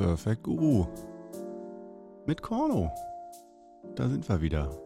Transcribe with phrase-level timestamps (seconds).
[0.00, 0.86] Perfect Guru.
[2.26, 2.90] Mit Korno.
[3.96, 4.80] Da sind wir wieder.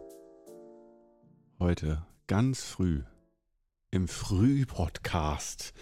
[1.61, 3.05] Heute ganz früh
[3.93, 5.73] im Früh-Podcast.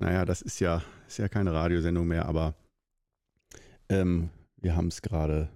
[0.00, 2.56] Naja, das ist ja, ist ja keine Radiosendung mehr, aber
[3.88, 5.50] ähm, wir haben es gerade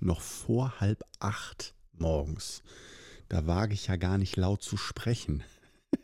[0.00, 2.62] noch vor halb acht morgens.
[3.30, 5.42] Da wage ich ja gar nicht laut zu sprechen.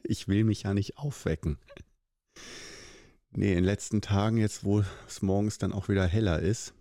[0.04, 1.59] Ich will mich ja nicht aufwecken.
[3.33, 6.75] Nee, in den letzten Tagen, jetzt wo es morgens dann auch wieder heller ist,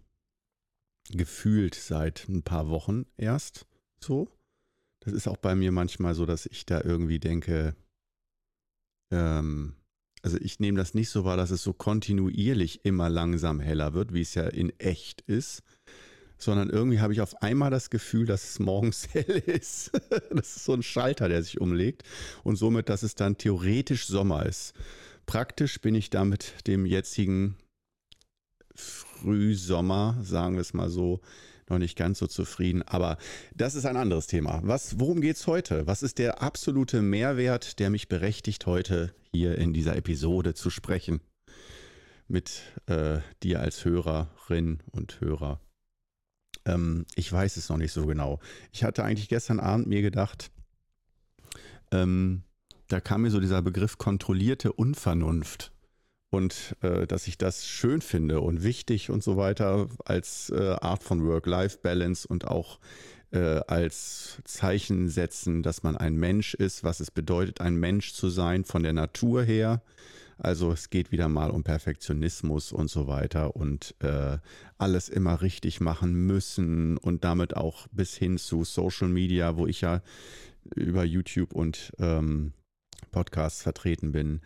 [1.12, 3.68] gefühlt seit ein paar Wochen erst
[4.00, 4.30] so.
[5.02, 7.76] Das ist auch bei mir manchmal so, dass ich da irgendwie denke,
[9.12, 9.76] ähm,
[10.22, 14.14] also ich nehme das nicht so wahr, dass es so kontinuierlich immer langsam heller wird,
[14.14, 15.64] wie es ja in echt ist,
[16.38, 19.92] sondern irgendwie habe ich auf einmal das Gefühl, dass es morgens hell ist.
[20.32, 22.04] das ist so ein Schalter, der sich umlegt
[22.44, 24.74] und somit, dass es dann theoretisch Sommer ist.
[25.30, 27.56] Praktisch bin ich da mit dem jetzigen
[28.74, 31.22] Frühsommer, sagen wir es mal so,
[31.70, 32.82] noch nicht ganz so zufrieden.
[32.82, 33.20] Aber
[33.54, 34.60] das ist ein anderes Thema.
[34.64, 35.86] Was, worum geht es heute?
[35.86, 41.22] Was ist der absolute Mehrwert, der mich berechtigt, heute hier in dieser Episode zu sprechen?
[42.28, 45.62] Mit äh, dir als Hörerin und Hörer.
[46.66, 48.40] Ähm, ich weiß es noch nicht so genau.
[48.72, 50.50] Ich hatte eigentlich gestern Abend mir gedacht,
[51.92, 52.42] ähm,
[52.90, 55.72] da kam mir so dieser Begriff kontrollierte Unvernunft.
[56.32, 61.02] Und äh, dass ich das schön finde und wichtig und so weiter als äh, Art
[61.02, 62.80] von Work-Life-Balance und auch
[63.32, 68.30] äh, als Zeichen setzen, dass man ein Mensch ist, was es bedeutet, ein Mensch zu
[68.30, 69.82] sein von der Natur her.
[70.38, 74.38] Also es geht wieder mal um Perfektionismus und so weiter und äh,
[74.78, 79.82] alles immer richtig machen müssen und damit auch bis hin zu Social Media, wo ich
[79.82, 80.02] ja
[80.76, 82.54] über YouTube und ähm,
[83.08, 84.42] Podcasts vertreten bin,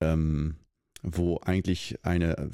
[0.00, 0.56] ähm,
[1.02, 2.50] wo eigentlich eine,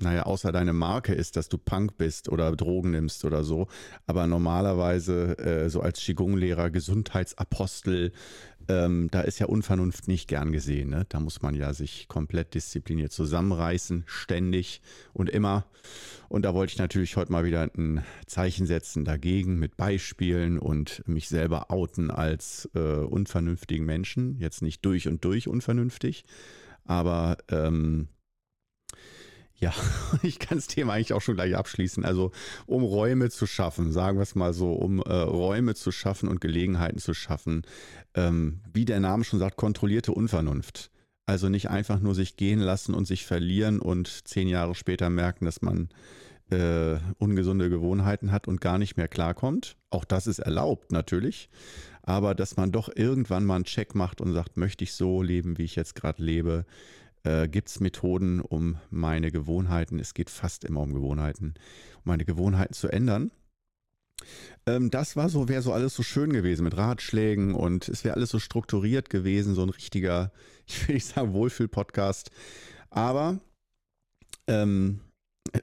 [0.00, 3.68] naja, außer deine Marke ist, dass du Punk bist oder Drogen nimmst oder so,
[4.06, 8.12] aber normalerweise äh, so als Qigong-Lehrer, Gesundheitsapostel,
[8.68, 10.90] ähm, da ist ja Unvernunft nicht gern gesehen.
[10.90, 11.06] Ne?
[11.08, 14.82] Da muss man ja sich komplett diszipliniert zusammenreißen, ständig
[15.12, 15.66] und immer.
[16.28, 21.02] Und da wollte ich natürlich heute mal wieder ein Zeichen setzen dagegen mit Beispielen und
[21.06, 24.36] mich selber outen als äh, unvernünftigen Menschen.
[24.38, 26.24] Jetzt nicht durch und durch unvernünftig,
[26.84, 28.08] aber ähm,
[29.58, 29.72] ja,
[30.22, 32.04] ich kann das Thema eigentlich auch schon gleich abschließen.
[32.04, 32.32] Also
[32.66, 36.40] um Räume zu schaffen, sagen wir es mal so, um äh, Räume zu schaffen und
[36.40, 37.62] Gelegenheiten zu schaffen,
[38.14, 40.90] ähm, wie der Name schon sagt, kontrollierte Unvernunft.
[41.26, 45.44] Also nicht einfach nur sich gehen lassen und sich verlieren und zehn Jahre später merken,
[45.44, 45.90] dass man
[46.50, 49.76] äh, ungesunde Gewohnheiten hat und gar nicht mehr klarkommt.
[49.90, 51.50] Auch das ist erlaubt natürlich.
[52.02, 55.58] Aber dass man doch irgendwann mal einen Check macht und sagt, möchte ich so leben,
[55.58, 56.64] wie ich jetzt gerade lebe?
[57.24, 61.54] Äh, Gibt es Methoden, um meine Gewohnheiten, es geht fast immer um Gewohnheiten,
[61.96, 63.30] um meine Gewohnheiten zu ändern?
[64.66, 68.14] Ähm, das war so, wäre so alles so schön gewesen mit Ratschlägen und es wäre
[68.14, 70.32] alles so strukturiert gewesen, so ein richtiger,
[70.66, 72.30] ich will nicht sagen Wohlfühl-Podcast.
[72.90, 73.40] Aber
[74.46, 75.00] ähm,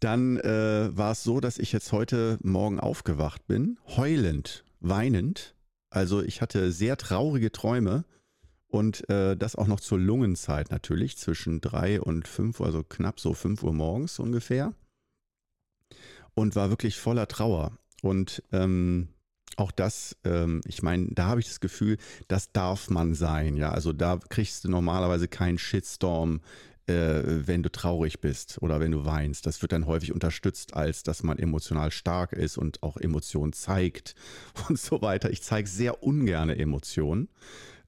[0.00, 5.54] dann äh, war es so, dass ich jetzt heute Morgen aufgewacht bin, heulend, weinend.
[5.90, 8.04] Also ich hatte sehr traurige Träume
[8.70, 13.34] und äh, das auch noch zur Lungenzeit natürlich, zwischen drei und fünf, also knapp so
[13.34, 14.72] fünf Uhr morgens ungefähr
[16.34, 17.72] und war wirklich voller Trauer.
[18.02, 19.08] Und ähm,
[19.56, 21.98] auch das, ähm, ich meine, da habe ich das Gefühl,
[22.28, 23.56] das darf man sein.
[23.56, 26.40] Ja, also da kriegst du normalerweise keinen Shitstorm,
[26.86, 29.46] äh, wenn du traurig bist oder wenn du weinst.
[29.46, 34.14] Das wird dann häufig unterstützt, als dass man emotional stark ist und auch Emotionen zeigt
[34.68, 35.30] und so weiter.
[35.30, 37.28] Ich zeige sehr ungerne Emotionen,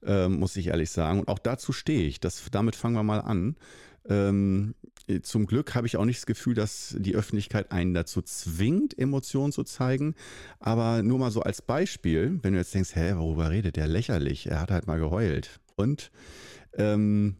[0.05, 1.19] äh, muss ich ehrlich sagen.
[1.19, 2.19] Und auch dazu stehe ich.
[2.19, 3.55] Das, damit fangen wir mal an.
[4.09, 4.75] Ähm,
[5.07, 8.97] äh, zum Glück habe ich auch nicht das Gefühl, dass die Öffentlichkeit einen dazu zwingt,
[8.97, 10.15] Emotionen zu zeigen.
[10.59, 13.87] Aber nur mal so als Beispiel, wenn du jetzt denkst, hä, worüber redet der?
[13.87, 15.59] Lächerlich, er hat halt mal geheult.
[15.75, 16.11] Und
[16.77, 17.37] ähm,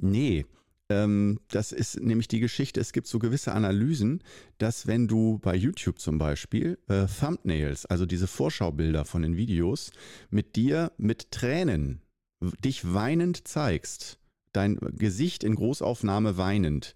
[0.00, 0.46] nee, ähm,
[0.88, 4.22] das ist nämlich die Geschichte, es gibt so gewisse Analysen,
[4.58, 9.92] dass wenn du bei YouTube zum Beispiel äh, Thumbnails, also diese Vorschaubilder von den Videos,
[10.30, 12.02] mit dir mit Tränen
[12.62, 14.18] dich weinend zeigst,
[14.52, 16.94] dein Gesicht in Großaufnahme weinend,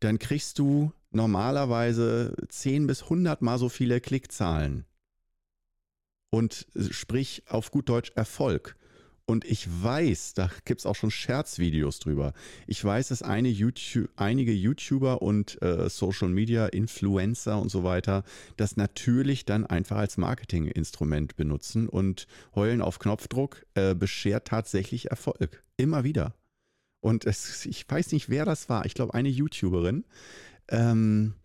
[0.00, 4.84] dann kriegst du normalerweise 10 bis 100 mal so viele Klickzahlen.
[6.30, 8.76] Und sprich auf gut Deutsch Erfolg.
[9.32, 12.34] Und ich weiß, da gibt es auch schon Scherzvideos drüber.
[12.66, 18.24] Ich weiß, dass eine YouTube, einige YouTuber und äh, Social Media Influencer und so weiter
[18.58, 25.64] das natürlich dann einfach als Marketinginstrument benutzen und heulen auf Knopfdruck äh, beschert tatsächlich Erfolg.
[25.78, 26.34] Immer wieder.
[27.00, 28.84] Und es, ich weiß nicht, wer das war.
[28.84, 30.04] Ich glaube, eine YouTuberin.
[30.68, 31.36] ähm,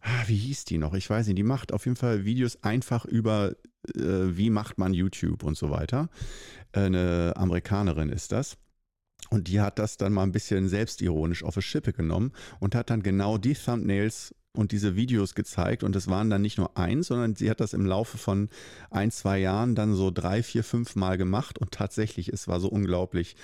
[0.00, 0.94] ah, wie hieß die noch?
[0.94, 3.54] Ich weiß nicht, die macht auf jeden Fall Videos einfach über,
[3.94, 6.08] äh, wie macht man YouTube und so weiter.
[6.76, 8.58] Eine Amerikanerin ist das.
[9.30, 12.90] Und die hat das dann mal ein bisschen selbstironisch auf die Schippe genommen und hat
[12.90, 15.82] dann genau die Thumbnails und diese Videos gezeigt.
[15.82, 18.50] Und es waren dann nicht nur eins, sondern sie hat das im Laufe von
[18.90, 21.58] ein, zwei Jahren dann so drei, vier, fünf Mal gemacht.
[21.58, 23.36] Und tatsächlich, es war so unglaublich.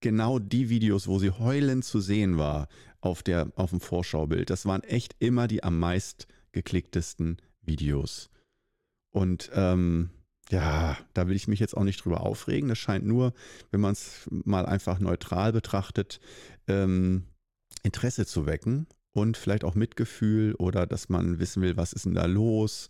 [0.00, 2.68] Genau die Videos, wo sie heulend zu sehen war
[3.00, 8.28] auf, der, auf dem Vorschaubild, das waren echt immer die am meist geklicktesten Videos.
[9.12, 10.10] Und ähm,
[10.50, 12.68] ja, da will ich mich jetzt auch nicht drüber aufregen.
[12.68, 13.32] Das scheint nur,
[13.70, 16.20] wenn man es mal einfach neutral betrachtet,
[16.68, 17.24] ähm,
[17.82, 22.14] Interesse zu wecken und vielleicht auch Mitgefühl oder dass man wissen will, was ist denn
[22.14, 22.88] da los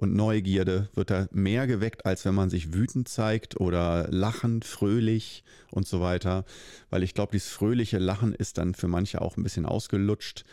[0.00, 5.44] und Neugierde wird da mehr geweckt, als wenn man sich wütend zeigt oder lachend, fröhlich
[5.70, 6.46] und so weiter.
[6.88, 10.44] Weil ich glaube, dieses fröhliche Lachen ist dann für manche auch ein bisschen ausgelutscht.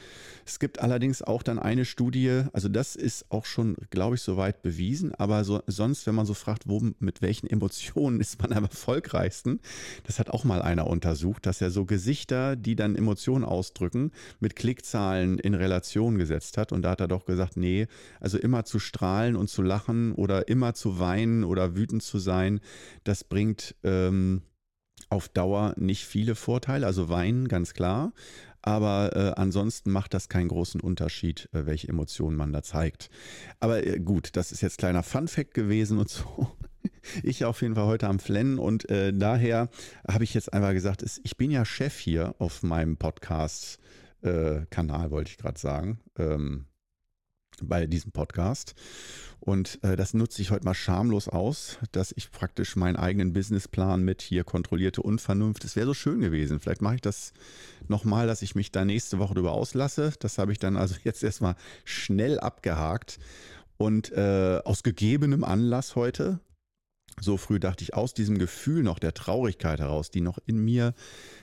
[0.46, 4.62] Es gibt allerdings auch dann eine Studie, also das ist auch schon, glaube ich, soweit
[4.62, 8.64] bewiesen, aber so, sonst, wenn man so fragt, wo, mit welchen Emotionen ist man am
[8.64, 9.60] erfolgreichsten,
[10.06, 14.56] das hat auch mal einer untersucht, dass er so Gesichter, die dann Emotionen ausdrücken, mit
[14.56, 16.72] Klickzahlen in Relation gesetzt hat.
[16.72, 17.88] Und da hat er doch gesagt, nee,
[18.20, 22.60] also immer zu strahlen und zu lachen oder immer zu weinen oder wütend zu sein,
[23.04, 24.42] das bringt ähm,
[25.10, 26.86] auf Dauer nicht viele Vorteile.
[26.86, 28.14] Also weinen, ganz klar.
[28.62, 33.10] Aber äh, ansonsten macht das keinen großen Unterschied, äh, welche Emotionen man da zeigt.
[33.60, 36.52] Aber äh, gut, das ist jetzt kleiner Fun-Fact gewesen und so.
[37.24, 39.70] Ich auf jeden Fall heute am Flennen und äh, daher
[40.08, 45.32] habe ich jetzt einfach gesagt, ich bin ja Chef hier auf meinem Podcast-Kanal, äh, wollte
[45.32, 46.00] ich gerade sagen.
[46.18, 46.66] Ähm,
[47.64, 48.76] bei diesem Podcast.
[49.40, 54.04] Und äh, das nutze ich heute mal schamlos aus, dass ich praktisch meinen eigenen Businessplan
[54.04, 55.64] mit hier kontrollierte Unvernunft.
[55.64, 56.60] Es wäre so schön gewesen.
[56.60, 57.34] Vielleicht mache ich das
[57.88, 60.14] nochmal, dass ich mich da nächste Woche drüber auslasse.
[60.20, 61.56] Das habe ich dann also jetzt erstmal
[61.86, 63.20] schnell abgehakt.
[63.78, 66.40] Und äh, aus gegebenem Anlass heute,
[67.20, 70.94] so früh dachte ich, aus diesem Gefühl noch der Traurigkeit heraus, die noch in mir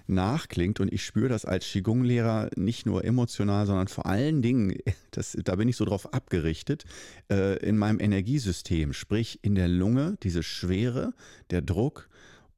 [0.07, 0.79] nachklingt.
[0.81, 4.77] Und ich spüre das als Qigong-Lehrer nicht nur emotional, sondern vor allen Dingen,
[5.11, 6.85] das, da bin ich so drauf abgerichtet,
[7.31, 11.13] äh, in meinem Energiesystem, sprich in der Lunge, diese Schwere,
[11.51, 12.09] der Druck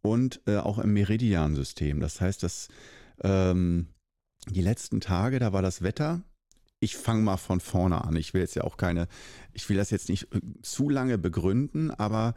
[0.02, 2.00] und äh, auch im Meridiansystem.
[2.00, 2.68] Das heißt, dass
[3.22, 3.88] ähm,
[4.50, 6.22] die letzten Tage, da war das Wetter
[6.80, 8.16] ich fange mal von vorne an.
[8.16, 9.08] Ich will jetzt ja auch keine,
[9.52, 12.34] ich will das jetzt nicht äh, zu lange begründen, aber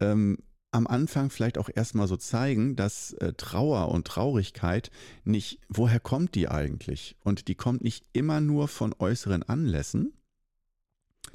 [0.00, 0.38] ähm,
[0.72, 4.90] am Anfang vielleicht auch erstmal so zeigen, dass äh, Trauer und Traurigkeit
[5.24, 7.16] nicht, woher kommt die eigentlich?
[7.22, 10.14] Und die kommt nicht immer nur von äußeren Anlässen.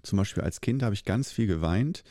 [0.02, 2.04] Zum Beispiel als Kind habe ich ganz viel geweint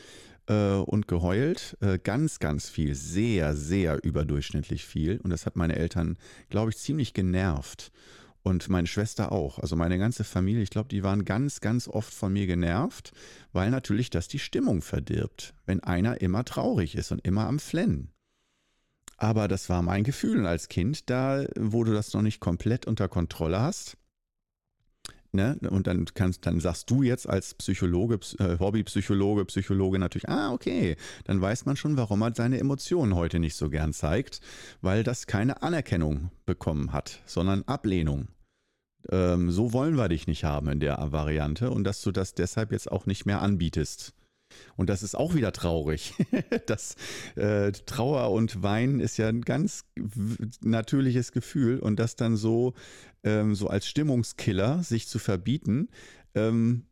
[0.47, 1.77] äh, und geheult.
[1.81, 2.95] Äh, ganz, ganz viel.
[2.95, 5.19] Sehr, sehr überdurchschnittlich viel.
[5.19, 6.17] Und das hat meine Eltern,
[6.49, 7.91] glaube ich, ziemlich genervt.
[8.47, 9.59] Und meine Schwester auch.
[9.59, 13.11] Also meine ganze Familie, ich glaube, die waren ganz, ganz oft von mir genervt,
[13.53, 18.13] weil natürlich das die Stimmung verdirbt, wenn einer immer traurig ist und immer am Flennen.
[19.17, 23.09] Aber das war mein Gefühl als Kind, da, wo du das noch nicht komplett unter
[23.09, 23.97] Kontrolle hast.
[25.33, 25.59] Ne?
[25.69, 30.97] Und dann kannst, dann sagst du jetzt als Psychologe, äh, Hobbypsychologe, Psychologe natürlich, ah, okay,
[31.25, 34.41] dann weiß man schon, warum er seine Emotionen heute nicht so gern zeigt,
[34.83, 38.29] weil das keine Anerkennung bekommen hat, sondern Ablehnung
[39.11, 42.73] ähm, so wollen wir dich nicht haben in der Variante und dass du das deshalb
[42.73, 44.15] jetzt auch nicht mehr anbietest.
[44.77, 46.15] Und das ist auch wieder traurig.
[46.67, 46.97] das
[47.35, 49.85] äh, Trauer und Wein ist ja ein ganz
[50.63, 52.75] natürliches Gefühl und das dann so,
[53.25, 55.89] ähm, so als Stimmungskiller sich zu verbieten,
[56.35, 56.87] ähm,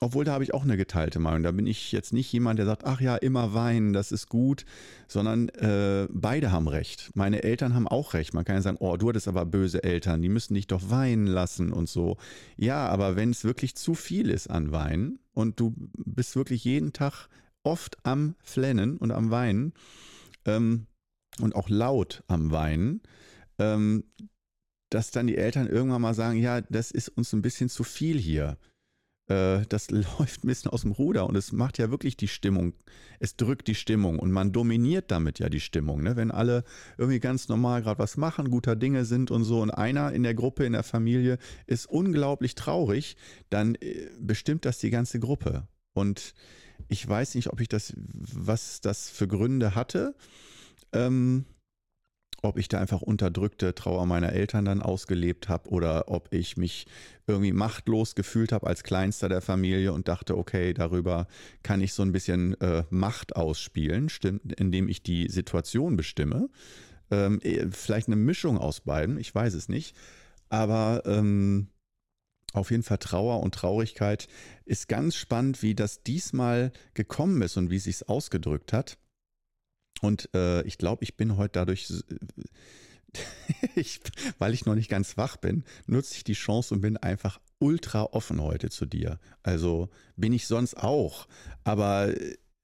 [0.00, 1.42] obwohl da habe ich auch eine geteilte Meinung.
[1.42, 4.64] Da bin ich jetzt nicht jemand, der sagt, ach ja, immer weinen, das ist gut,
[5.06, 7.10] sondern äh, beide haben recht.
[7.14, 8.34] Meine Eltern haben auch recht.
[8.34, 11.26] Man kann ja sagen, oh, du hattest aber böse Eltern, die müssen dich doch weinen
[11.26, 12.16] lassen und so.
[12.56, 16.92] Ja, aber wenn es wirklich zu viel ist an Weinen und du bist wirklich jeden
[16.92, 17.28] Tag
[17.62, 19.72] oft am Flennen und am Weinen
[20.46, 20.86] ähm,
[21.40, 23.02] und auch laut am Weinen,
[23.58, 24.04] ähm,
[24.90, 28.18] dass dann die Eltern irgendwann mal sagen, ja, das ist uns ein bisschen zu viel
[28.18, 28.58] hier
[29.32, 32.74] äh, das läuft ein bisschen aus dem Ruder und es macht ja wirklich die Stimmung,
[33.18, 36.02] es drückt die Stimmung und man dominiert damit ja die Stimmung.
[36.02, 36.16] Ne?
[36.16, 36.64] Wenn alle
[36.98, 40.34] irgendwie ganz normal gerade was machen, guter Dinge sind und so und einer in der
[40.34, 43.16] Gruppe, in der Familie ist unglaublich traurig,
[43.50, 45.66] dann äh, bestimmt das die ganze Gruppe.
[45.94, 46.34] Und
[46.88, 50.14] ich weiß nicht, ob ich das, was das für Gründe hatte.
[50.92, 51.46] Ähm,
[52.42, 56.86] ob ich da einfach unterdrückte Trauer meiner Eltern dann ausgelebt habe oder ob ich mich
[57.26, 61.28] irgendwie machtlos gefühlt habe als Kleinster der Familie und dachte, okay, darüber
[61.62, 66.48] kann ich so ein bisschen äh, Macht ausspielen, stimmt, indem ich die Situation bestimme.
[67.12, 69.96] Ähm, eh, vielleicht eine Mischung aus beiden, ich weiß es nicht.
[70.48, 71.68] Aber ähm,
[72.52, 74.28] auf jeden Fall Trauer und Traurigkeit.
[74.64, 78.98] Ist ganz spannend, wie das diesmal gekommen ist und wie es sich ausgedrückt hat.
[80.02, 81.88] Und äh, ich glaube, ich bin heute dadurch,
[83.76, 84.00] ich,
[84.38, 88.02] weil ich noch nicht ganz wach bin, nutze ich die Chance und bin einfach ultra
[88.02, 89.20] offen heute zu dir.
[89.44, 91.28] Also bin ich sonst auch.
[91.62, 92.12] Aber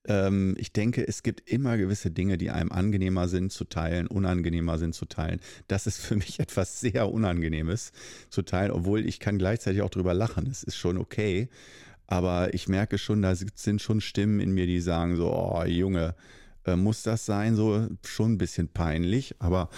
[0.04, 4.76] ähm, ich denke, es gibt immer gewisse Dinge, die einem angenehmer sind zu teilen, unangenehmer
[4.76, 5.38] sind zu teilen.
[5.68, 7.92] Das ist für mich etwas sehr Unangenehmes
[8.30, 10.48] zu teilen, obwohl ich kann gleichzeitig auch drüber lachen.
[10.50, 11.48] Es ist schon okay.
[12.08, 16.16] Aber ich merke schon, da sind schon Stimmen in mir, die sagen so, oh Junge,
[16.68, 17.56] äh, muss das sein?
[17.56, 19.34] So schon ein bisschen peinlich.
[19.38, 19.68] Aber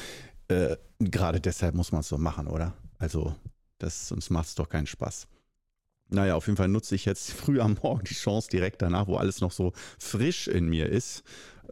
[0.48, 2.74] äh, gerade deshalb muss man es so machen, oder?
[2.98, 3.34] Also,
[3.78, 5.28] das, sonst macht es doch keinen Spaß.
[6.08, 9.16] Naja, auf jeden Fall nutze ich jetzt früh am Morgen die Chance direkt danach, wo
[9.16, 11.22] alles noch so frisch in mir ist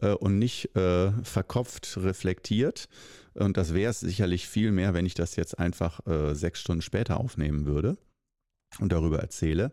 [0.01, 2.87] äh, und nicht äh, verkopft reflektiert.
[3.33, 6.81] Und das wäre es sicherlich viel mehr, wenn ich das jetzt einfach äh, sechs Stunden
[6.81, 7.97] später aufnehmen würde
[8.79, 9.71] und darüber erzähle.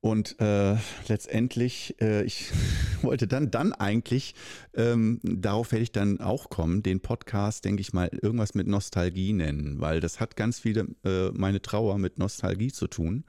[0.00, 0.76] Und äh,
[1.08, 2.50] letztendlich, äh, ich
[3.02, 4.34] wollte dann, dann eigentlich,
[4.74, 9.32] ähm, darauf werde ich dann auch kommen, den Podcast, denke ich mal, irgendwas mit Nostalgie
[9.32, 13.24] nennen, weil das hat ganz viel äh, meine Trauer mit Nostalgie zu tun,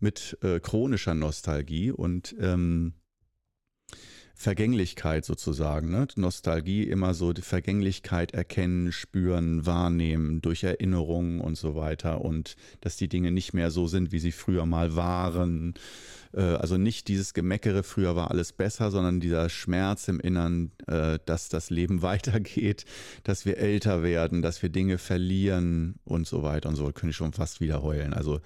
[0.00, 1.90] mit äh, chronischer Nostalgie.
[1.90, 2.94] Und ähm,
[4.38, 5.90] Vergänglichkeit sozusagen.
[5.90, 6.06] Ne?
[6.16, 12.98] Nostalgie immer so die Vergänglichkeit erkennen, spüren, wahrnehmen durch Erinnerungen und so weiter und dass
[12.98, 15.72] die Dinge nicht mehr so sind, wie sie früher mal waren.
[16.34, 21.18] Äh, also nicht dieses Gemeckere, früher war alles besser, sondern dieser Schmerz im Innern, äh,
[21.24, 22.84] dass das Leben weitergeht,
[23.24, 26.84] dass wir älter werden, dass wir Dinge verlieren und so weiter und so.
[26.92, 28.12] Könnte ich schon fast wieder heulen.
[28.12, 28.40] Also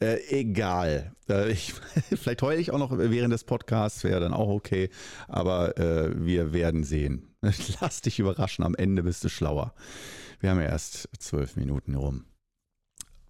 [0.00, 1.14] äh, egal.
[1.28, 1.74] Äh, ich,
[2.14, 4.90] vielleicht heule ich auch noch während des Podcasts, wäre dann auch okay.
[5.28, 7.28] Aber äh, wir werden sehen.
[7.80, 9.74] Lass dich überraschen, am Ende bist du schlauer.
[10.40, 12.24] Wir haben ja erst zwölf Minuten rum.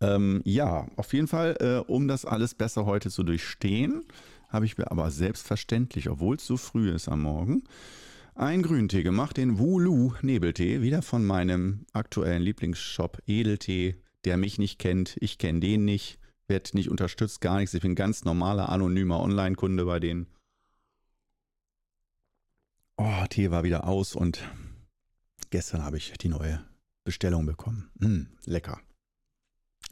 [0.01, 4.05] Ähm, ja, auf jeden Fall, äh, um das alles besser heute zu durchstehen,
[4.49, 7.65] habe ich mir aber selbstverständlich, obwohl es so früh ist am Morgen,
[8.35, 14.79] einen Grüntee gemacht, den Wulu Nebeltee, wieder von meinem aktuellen Lieblingsshop Edeltee, der mich nicht
[14.79, 16.20] kennt, ich kenne den nicht
[16.51, 17.73] werde nicht unterstützt, gar nichts.
[17.73, 20.27] Ich bin ganz normaler, anonymer Online-Kunde bei denen.
[22.99, 24.43] Oh, Tee war wieder aus und
[25.49, 26.63] gestern habe ich die neue
[27.05, 27.91] Bestellung bekommen.
[27.95, 28.79] Mm, lecker.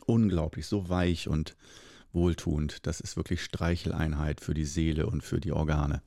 [0.05, 1.57] Unglaublich, so weich und
[2.13, 2.87] wohltuend.
[2.87, 6.03] Das ist wirklich Streicheleinheit für die Seele und für die Organe.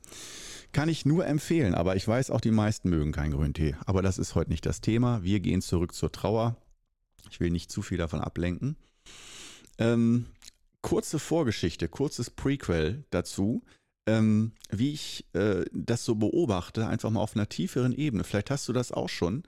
[0.74, 3.75] Kann ich nur empfehlen, aber ich weiß auch, die meisten mögen keinen Grüntee.
[3.86, 5.24] Aber das ist heute nicht das Thema.
[5.24, 6.55] Wir gehen zurück zur Trauer.
[7.29, 8.75] Ich will nicht zu viel davon ablenken.
[9.77, 10.27] Ähm,
[10.82, 13.64] kurze Vorgeschichte, kurzes Prequel dazu,
[14.08, 18.24] ähm, wie ich äh, das so beobachte, einfach mal auf einer tieferen Ebene.
[18.24, 19.44] Vielleicht hast du das auch schon.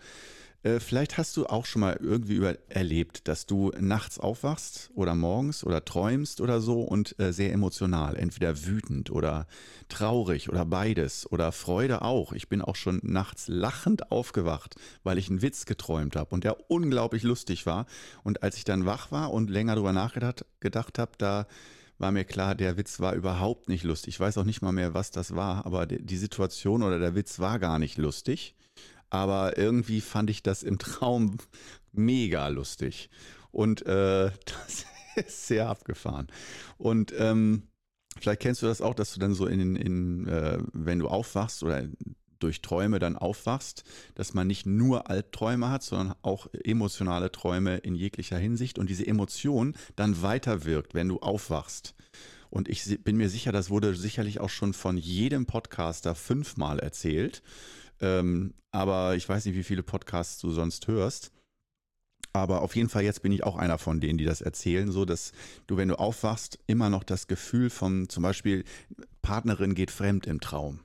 [0.64, 5.14] Äh, vielleicht hast du auch schon mal irgendwie über erlebt, dass du nachts aufwachst oder
[5.14, 9.46] morgens oder träumst oder so und äh, sehr emotional, entweder wütend oder
[9.90, 12.32] traurig oder beides oder Freude auch.
[12.32, 16.72] Ich bin auch schon nachts lachend aufgewacht, weil ich einen Witz geträumt habe und der
[16.72, 17.86] unglaublich lustig war.
[18.24, 21.46] Und als ich dann wach war und länger darüber nachgedacht gedacht habe, da
[21.98, 24.16] war mir klar, der Witz war überhaupt nicht lustig.
[24.16, 27.40] Ich weiß auch nicht mal mehr, was das war, aber die Situation oder der Witz
[27.40, 28.56] war gar nicht lustig
[29.14, 31.38] aber irgendwie fand ich das im Traum
[31.92, 33.10] mega lustig.
[33.52, 36.28] Und äh, das ist sehr abgefahren.
[36.78, 37.64] Und ähm,
[38.20, 41.62] vielleicht kennst du das auch, dass du dann so in, in äh, wenn du aufwachst
[41.62, 41.84] oder
[42.40, 43.84] durch Träume dann aufwachst,
[44.16, 49.08] dass man nicht nur Albträume hat, sondern auch emotionale Träume in jeglicher Hinsicht und diese
[49.08, 51.96] Emotion dann weiterwirkt, wenn du aufwachst.
[52.50, 57.44] Und ich bin mir sicher, das wurde sicherlich auch schon von jedem Podcaster fünfmal erzählt.
[58.04, 61.32] Ähm, aber ich weiß nicht, wie viele Podcasts du sonst hörst.
[62.34, 65.06] Aber auf jeden Fall jetzt bin ich auch einer von denen, die das erzählen, so
[65.06, 65.32] dass
[65.68, 68.64] du, wenn du aufwachst, immer noch das Gefühl von zum Beispiel
[69.22, 70.80] Partnerin geht fremd im Traum.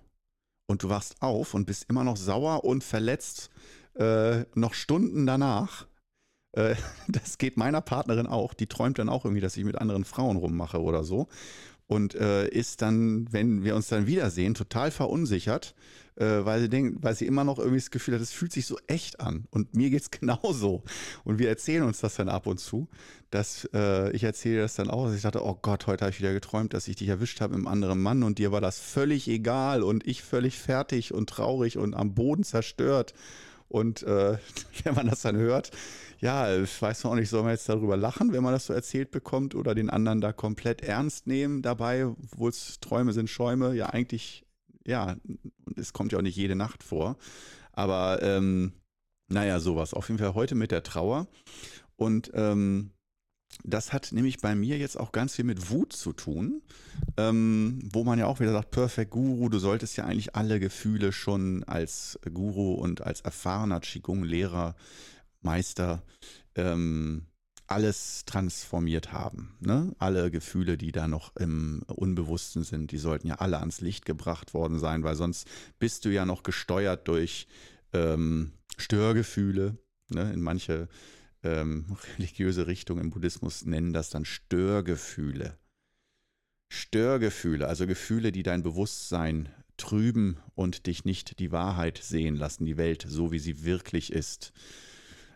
[0.66, 3.50] Und du wachst auf und bist immer noch sauer und verletzt,
[3.94, 5.86] äh, noch Stunden danach.
[6.52, 6.76] Äh,
[7.08, 8.52] das geht meiner Partnerin auch.
[8.52, 11.26] Die träumt dann auch irgendwie, dass ich mit anderen Frauen rummache oder so.
[11.86, 15.74] Und äh, ist dann, wenn wir uns dann wiedersehen, total verunsichert,
[16.18, 18.66] äh, weil sie denkt, weil sie immer noch irgendwie das Gefühl hat, es fühlt sich
[18.66, 19.46] so echt an.
[19.50, 20.82] Und mir geht es genauso.
[21.24, 22.88] Und wir erzählen uns das dann ab und zu,
[23.30, 26.20] dass äh, ich erzähle das dann auch, dass ich dachte, oh Gott, heute habe ich
[26.20, 28.78] wieder geträumt, dass ich dich erwischt habe mit einem anderen Mann und dir war das
[28.78, 33.14] völlig egal und ich völlig fertig und traurig und am Boden zerstört.
[33.68, 34.38] Und äh,
[34.84, 35.70] wenn man das dann hört,
[36.20, 39.12] ja, ich weiß auch nicht, soll man jetzt darüber lachen, wenn man das so erzählt
[39.12, 43.90] bekommt oder den anderen da komplett ernst nehmen dabei, obwohl es Träume sind Schäume, ja
[43.90, 44.47] eigentlich
[44.88, 45.16] ja,
[45.76, 47.16] es kommt ja auch nicht jede Nacht vor.
[47.72, 48.72] Aber ähm,
[49.28, 49.94] naja, sowas.
[49.94, 51.28] Auf jeden Fall heute mit der Trauer.
[51.96, 52.90] Und ähm,
[53.64, 56.62] das hat nämlich bei mir jetzt auch ganz viel mit Wut zu tun,
[57.16, 61.12] ähm, wo man ja auch wieder sagt, Perfect Guru, du solltest ja eigentlich alle Gefühle
[61.12, 64.74] schon als Guru und als erfahrener Qigong-Lehrer,
[65.42, 66.02] Meister,
[66.54, 67.26] ähm,
[67.68, 69.56] alles transformiert haben.
[69.60, 69.94] Ne?
[69.98, 74.54] Alle Gefühle, die da noch im Unbewussten sind, die sollten ja alle ans Licht gebracht
[74.54, 75.46] worden sein, weil sonst
[75.78, 77.46] bist du ja noch gesteuert durch
[77.92, 79.76] ähm, Störgefühle.
[80.08, 80.32] Ne?
[80.32, 80.88] In manche
[81.42, 85.58] ähm, religiöse Richtungen im Buddhismus nennen das dann Störgefühle.
[86.70, 92.76] Störgefühle, also Gefühle, die dein Bewusstsein trüben und dich nicht die Wahrheit sehen lassen, die
[92.76, 94.52] Welt so, wie sie wirklich ist.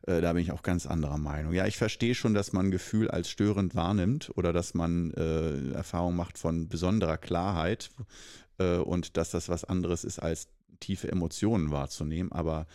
[0.06, 1.52] Äh, da bin ich auch ganz anderer Meinung.
[1.52, 6.16] Ja, ich verstehe schon, dass man Gefühl als störend wahrnimmt oder dass man äh, Erfahrung
[6.16, 7.90] macht von besonderer Klarheit
[8.58, 10.48] äh, und dass das was anderes ist, als
[10.80, 12.32] tiefe Emotionen wahrzunehmen.
[12.32, 12.66] Aber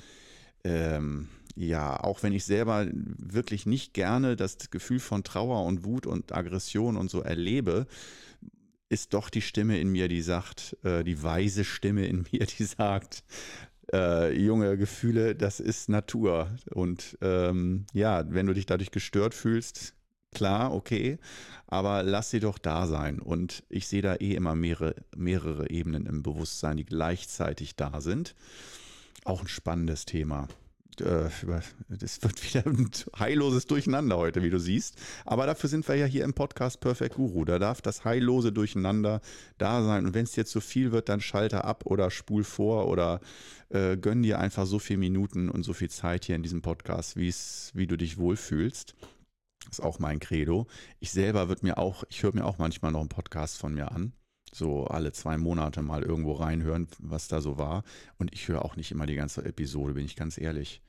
[0.64, 6.06] ähm, ja, auch wenn ich selber wirklich nicht gerne das Gefühl von Trauer und Wut
[6.06, 7.88] und Aggression und so erlebe,
[8.90, 12.64] ist doch die Stimme in mir, die sagt, äh, die weise Stimme in mir, die
[12.64, 13.24] sagt,
[13.94, 16.50] äh, junge Gefühle, das ist Natur.
[16.72, 19.94] Und ähm, ja, wenn du dich dadurch gestört fühlst,
[20.34, 21.20] klar, okay,
[21.68, 23.20] aber lass sie doch da sein.
[23.20, 28.36] Und ich sehe da eh immer mehrere, mehrere Ebenen im Bewusstsein, die gleichzeitig da sind.
[29.26, 30.48] Auch ein spannendes Thema.
[31.02, 31.30] Äh,
[31.90, 34.98] das wird wieder ein heilloses Durcheinander heute, wie du siehst.
[35.26, 37.46] Aber dafür sind wir ja hier im Podcast Perfect Guru.
[37.46, 39.22] Da darf das heillose Durcheinander
[39.58, 40.06] da sein.
[40.06, 43.20] Und wenn es dir zu viel wird, dann schalte ab oder spul vor oder
[43.70, 47.16] äh, gönn dir einfach so viele Minuten und so viel Zeit hier in diesem Podcast,
[47.18, 48.96] wie du dich wohlfühlst.
[49.66, 50.68] Das ist auch mein Credo.
[51.00, 53.92] Ich selber würde mir auch, ich höre mir auch manchmal noch einen Podcast von mir
[53.92, 54.14] an
[54.54, 57.84] so alle zwei Monate mal irgendwo reinhören, was da so war.
[58.18, 60.82] Und ich höre auch nicht immer die ganze Episode, bin ich ganz ehrlich.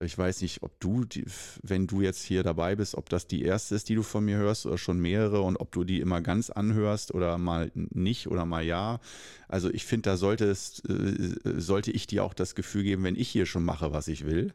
[0.00, 1.24] Ich weiß nicht, ob du, die,
[1.62, 4.36] wenn du jetzt hier dabei bist, ob das die erste ist, die du von mir
[4.36, 8.44] hörst oder schon mehrere und ob du die immer ganz anhörst oder mal nicht oder
[8.44, 9.00] mal ja.
[9.48, 13.16] Also ich finde, da sollte es, äh, sollte ich dir auch das Gefühl geben, wenn
[13.16, 14.52] ich hier schon mache, was ich will.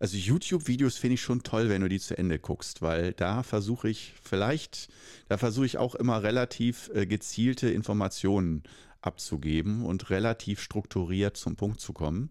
[0.00, 3.88] Also YouTube-Videos finde ich schon toll, wenn du die zu Ende guckst, weil da versuche
[3.88, 4.88] ich vielleicht,
[5.28, 8.64] da versuche ich auch immer relativ äh, gezielte Informationen
[9.00, 12.30] abzugeben und relativ strukturiert zum Punkt zu kommen.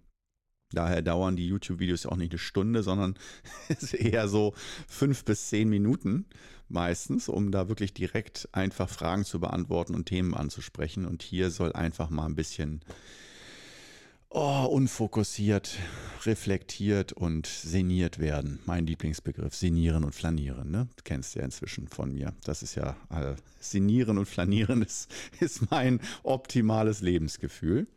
[0.73, 3.15] Daher dauern die YouTube-Videos auch nicht eine Stunde, sondern
[3.93, 4.53] eher so
[4.87, 6.25] fünf bis zehn Minuten
[6.67, 11.05] meistens, um da wirklich direkt einfach Fragen zu beantworten und Themen anzusprechen.
[11.05, 12.81] Und hier soll einfach mal ein bisschen
[14.31, 15.77] oh, unfokussiert,
[16.25, 18.59] reflektiert und seniert werden.
[18.65, 20.71] Mein Lieblingsbegriff, senieren und flanieren.
[20.71, 20.87] Ne?
[20.95, 21.03] Du
[21.35, 22.33] ja inzwischen von mir.
[22.43, 27.87] Das ist ja, äh, senieren und flanieren ist, ist mein optimales Lebensgefühl.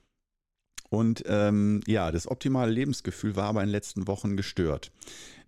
[0.90, 4.92] Und ähm, ja, das optimale Lebensgefühl war aber in den letzten Wochen gestört.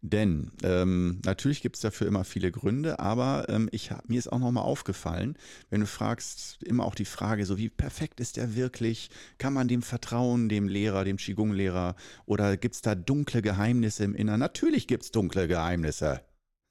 [0.03, 4.39] Denn ähm, natürlich gibt es dafür immer viele Gründe, aber ähm, ich, mir ist auch
[4.39, 5.37] nochmal aufgefallen,
[5.71, 9.11] wenn du fragst, immer auch die Frage, so wie perfekt ist der wirklich?
[9.39, 11.97] Kann man dem vertrauen, dem Lehrer, dem Qigong-Lehrer?
[12.27, 14.41] Oder gibt es da dunkle Geheimnisse im Inneren?
[14.41, 16.21] Natürlich gibt es dunkle Geheimnisse.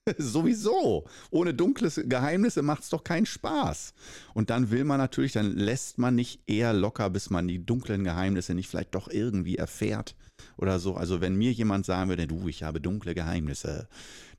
[0.17, 1.05] Sowieso.
[1.31, 3.93] Ohne dunkle Geheimnisse macht es doch keinen Spaß.
[4.33, 8.03] Und dann will man natürlich, dann lässt man nicht eher locker, bis man die dunklen
[8.03, 10.15] Geheimnisse nicht vielleicht doch irgendwie erfährt
[10.57, 10.95] oder so.
[10.95, 13.87] Also wenn mir jemand sagen würde, du, ich habe dunkle Geheimnisse,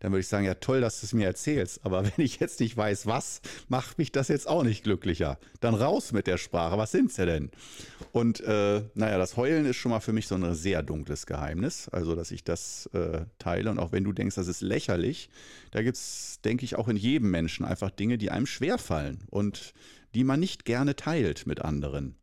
[0.00, 1.84] dann würde ich sagen, ja toll, dass du es mir erzählst.
[1.84, 5.38] Aber wenn ich jetzt nicht weiß, was, macht mich das jetzt auch nicht glücklicher.
[5.60, 6.78] Dann raus mit der Sprache.
[6.78, 7.50] Was sind sie denn?
[8.12, 11.88] Und äh, naja, das Heulen ist schon mal für mich so ein sehr dunkles Geheimnis.
[11.88, 13.70] Also, dass ich das äh, teile.
[13.70, 15.30] Und auch wenn du denkst, das ist lächerlich,
[15.70, 19.74] da gibt es, denke ich, auch in jedem Menschen einfach Dinge, die einem schwerfallen und
[20.14, 22.16] die man nicht gerne teilt mit anderen.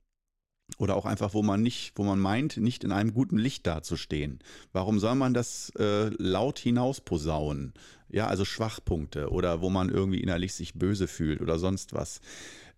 [0.80, 4.40] Oder auch einfach, wo man nicht, wo man meint, nicht in einem guten Licht dazustehen.
[4.72, 7.74] Warum soll man das äh, laut hinaus posaunen?
[8.10, 12.22] Ja, also Schwachpunkte oder wo man irgendwie innerlich sich böse fühlt oder sonst was.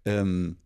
[0.06, 0.58] Ähm,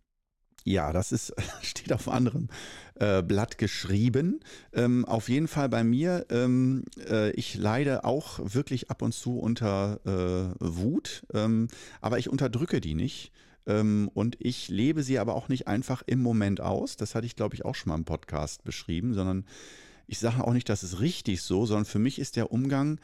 [0.66, 2.50] ja, das ist, steht auf einem anderen
[2.96, 4.40] äh, Blatt geschrieben.
[4.74, 9.40] Ähm, auf jeden Fall bei mir, ähm, äh, ich leide auch wirklich ab und zu
[9.40, 11.68] unter äh, Wut, ähm,
[12.02, 13.32] aber ich unterdrücke die nicht.
[13.70, 16.98] Ähm, und ich lebe sie aber auch nicht einfach im Moment aus.
[16.98, 19.46] Das hatte ich, glaube ich, auch schon mal im Podcast beschrieben, sondern
[20.08, 23.00] ich sage auch nicht, das ist richtig so, sondern für mich ist der Umgang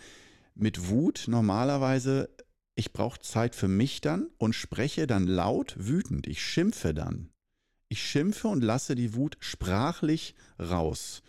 [0.55, 2.29] mit Wut normalerweise,
[2.73, 6.27] ich brauche Zeit für mich dann und spreche dann laut wütend.
[6.27, 7.29] Ich schimpfe dann.
[7.87, 11.21] Ich schimpfe und lasse die Wut sprachlich raus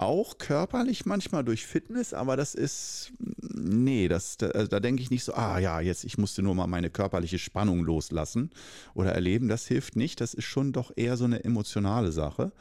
[0.00, 3.12] auch körperlich manchmal durch Fitness, aber das ist,
[3.62, 6.66] nee, das, da, da denke ich nicht so, ah ja, jetzt, ich musste nur mal
[6.66, 8.50] meine körperliche Spannung loslassen
[8.94, 9.48] oder erleben.
[9.48, 10.20] Das hilft nicht.
[10.20, 12.52] Das ist schon doch eher so eine emotionale Sache.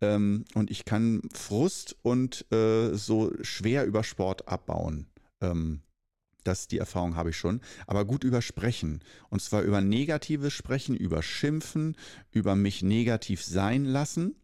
[0.00, 5.06] Ähm, und ich kann Frust und äh, so schwer über Sport abbauen.
[5.40, 5.82] Ähm,
[6.44, 9.02] das, die Erfahrung habe ich schon, aber gut über Sprechen.
[9.28, 11.96] Und zwar über negatives Sprechen, über Schimpfen,
[12.30, 14.36] über mich negativ sein lassen.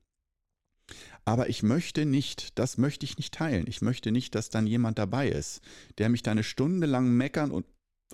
[1.25, 3.65] Aber ich möchte nicht, das möchte ich nicht teilen.
[3.67, 5.63] Ich möchte nicht, dass dann jemand dabei ist,
[5.99, 7.67] der mich da eine Stunde lang meckern und,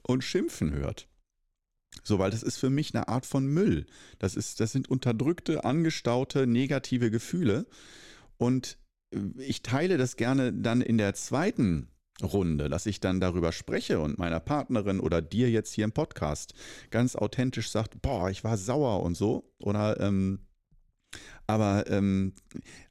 [0.02, 1.08] und schimpfen hört.
[2.04, 3.86] So, weil das ist für mich eine Art von Müll.
[4.18, 7.66] Das, ist, das sind unterdrückte, angestaute, negative Gefühle.
[8.36, 8.78] Und
[9.12, 11.88] äh, ich teile das gerne dann in der zweiten
[12.22, 16.54] Runde, dass ich dann darüber spreche und meiner Partnerin oder dir jetzt hier im Podcast
[16.90, 19.50] ganz authentisch sagt, boah, ich war sauer und so.
[19.58, 20.40] Oder ähm,
[21.50, 22.32] aber ähm,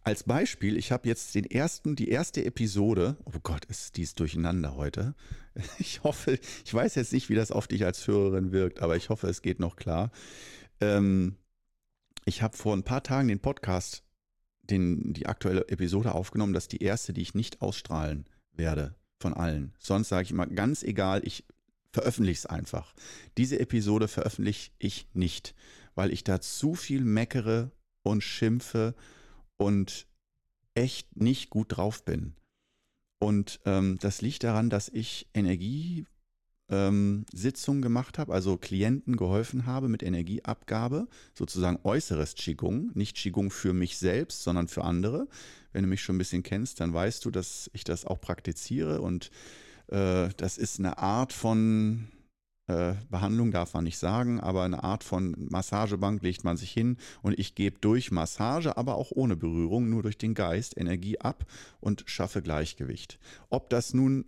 [0.03, 4.75] als Beispiel, ich habe jetzt den ersten, die erste Episode, oh Gott, ist dies durcheinander
[4.75, 5.15] heute.
[5.77, 9.09] Ich hoffe, ich weiß jetzt nicht, wie das auf dich als Hörerin wirkt, aber ich
[9.09, 10.09] hoffe, es geht noch klar.
[10.79, 11.35] Ähm,
[12.23, 14.03] ich habe vor ein paar Tagen den Podcast,
[14.61, 19.33] den, die aktuelle Episode aufgenommen, das ist die erste, die ich nicht ausstrahlen werde von
[19.33, 19.73] allen.
[19.79, 21.45] Sonst sage ich immer ganz egal, ich
[21.91, 22.93] veröffentliche es einfach.
[23.37, 25.55] Diese Episode veröffentliche ich nicht,
[25.95, 27.71] weil ich da zu viel meckere
[28.09, 28.95] und schimpfe
[29.57, 30.07] und
[30.73, 32.33] echt nicht gut drauf bin.
[33.19, 36.05] Und ähm, das liegt daran, dass ich Energiesitzungen
[36.69, 43.73] ähm, gemacht habe, also Klienten geholfen habe mit Energieabgabe, sozusagen äußeres Qigong, nicht Qigong für
[43.73, 45.27] mich selbst, sondern für andere.
[45.73, 49.01] Wenn du mich schon ein bisschen kennst, dann weißt du, dass ich das auch praktiziere
[49.01, 49.31] und
[49.87, 52.07] äh, das ist eine Art von
[52.69, 56.97] äh, Behandlung darf man nicht sagen, aber eine Art von Massagebank legt man sich hin
[57.23, 61.45] und ich gebe durch Massage, aber auch ohne Berührung, nur durch den Geist Energie ab
[61.79, 63.19] und schaffe Gleichgewicht.
[63.49, 64.25] Ob das nun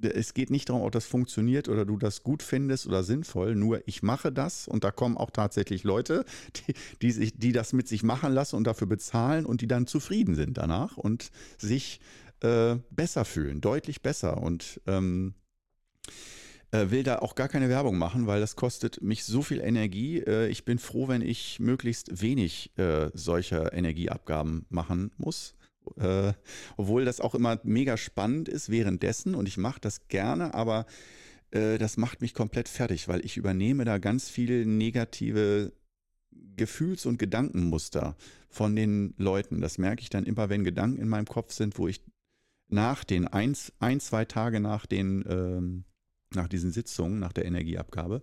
[0.00, 3.86] es geht nicht darum, ob das funktioniert oder du das gut findest oder sinnvoll, nur
[3.86, 6.24] ich mache das und da kommen auch tatsächlich Leute,
[6.56, 9.86] die, die, sich, die das mit sich machen lassen und dafür bezahlen und die dann
[9.86, 12.00] zufrieden sind danach und sich
[12.40, 14.42] äh, besser fühlen, deutlich besser.
[14.42, 15.34] Und ähm,
[16.06, 16.10] äh,
[16.90, 20.18] will da auch gar keine Werbung machen, weil das kostet mich so viel Energie.
[20.18, 25.54] Äh, ich bin froh, wenn ich möglichst wenig äh, solcher Energieabgaben machen muss.
[25.98, 26.32] Äh,
[26.76, 30.86] obwohl das auch immer mega spannend ist währenddessen und ich mache das gerne, aber
[31.50, 35.72] äh, das macht mich komplett fertig, weil ich übernehme da ganz viel negative
[36.56, 38.16] Gefühls- und Gedankenmuster
[38.48, 39.60] von den Leuten.
[39.60, 42.02] Das merke ich dann immer, wenn Gedanken in meinem Kopf sind, wo ich
[42.68, 45.84] nach den ein, ein zwei Tage nach den ähm,
[46.34, 48.22] nach diesen Sitzungen, nach der Energieabgabe,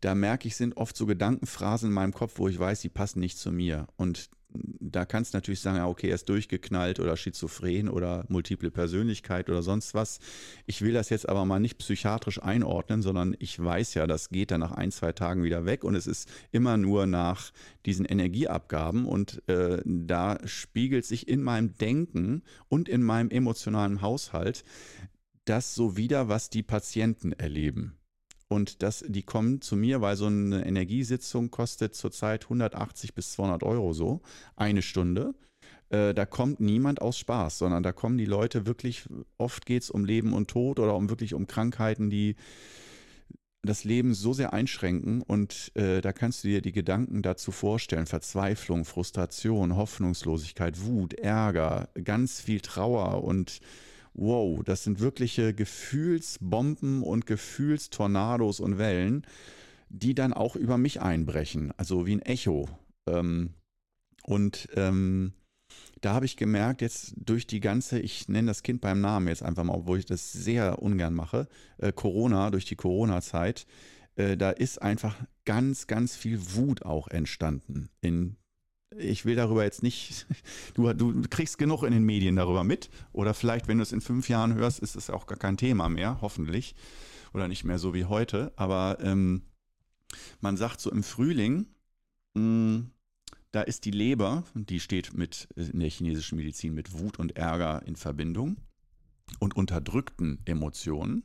[0.00, 3.20] da merke ich, sind oft so Gedankenphrasen in meinem Kopf, wo ich weiß, die passen
[3.20, 3.86] nicht zu mir.
[3.96, 8.70] Und da kannst du natürlich sagen, ja, okay, er ist durchgeknallt oder schizophren oder multiple
[8.70, 10.18] Persönlichkeit oder sonst was.
[10.66, 14.50] Ich will das jetzt aber mal nicht psychiatrisch einordnen, sondern ich weiß ja, das geht
[14.50, 17.52] dann nach ein, zwei Tagen wieder weg und es ist immer nur nach
[17.86, 24.64] diesen Energieabgaben und äh, da spiegelt sich in meinem Denken und in meinem emotionalen Haushalt
[25.44, 27.96] das so wieder, was die Patienten erleben.
[28.48, 33.62] Und das, die kommen zu mir, weil so eine Energiesitzung kostet zurzeit 180 bis 200
[33.62, 34.22] Euro so,
[34.56, 35.34] eine Stunde.
[35.88, 39.90] Äh, da kommt niemand aus Spaß, sondern da kommen die Leute wirklich, oft geht es
[39.90, 42.34] um Leben und Tod oder um wirklich um Krankheiten, die
[43.62, 48.06] das Leben so sehr einschränken und äh, da kannst du dir die Gedanken dazu vorstellen.
[48.06, 53.60] Verzweiflung, Frustration, Hoffnungslosigkeit, Wut, Ärger, ganz viel Trauer und
[54.14, 59.26] wow, das sind wirkliche Gefühlsbomben und Gefühlstornados und Wellen,
[59.88, 62.68] die dann auch über mich einbrechen, also wie ein Echo.
[63.06, 63.54] Ähm,
[64.24, 65.32] und ähm,
[66.00, 69.42] da habe ich gemerkt, jetzt durch die ganze, ich nenne das Kind beim Namen jetzt
[69.42, 73.66] einfach mal, obwohl ich das sehr ungern mache, äh, Corona, durch die Corona-Zeit,
[74.16, 78.36] äh, da ist einfach ganz, ganz viel Wut auch entstanden in
[78.96, 80.26] ich will darüber jetzt nicht,
[80.74, 82.90] du, du kriegst genug in den Medien darüber mit.
[83.12, 85.88] Oder vielleicht, wenn du es in fünf Jahren hörst, ist es auch gar kein Thema
[85.88, 86.74] mehr, hoffentlich.
[87.32, 88.52] Oder nicht mehr so wie heute.
[88.56, 89.42] Aber ähm,
[90.40, 91.66] man sagt so im Frühling,
[92.34, 92.90] mh, hm,
[93.52, 97.82] da ist die Leber, die steht mit in der chinesischen Medizin mit Wut und Ärger
[97.84, 98.58] in Verbindung
[99.40, 101.24] und unterdrückten Emotionen.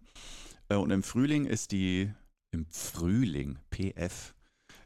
[0.70, 2.12] Äh, und im Frühling ist die,
[2.52, 4.34] im Frühling, PF,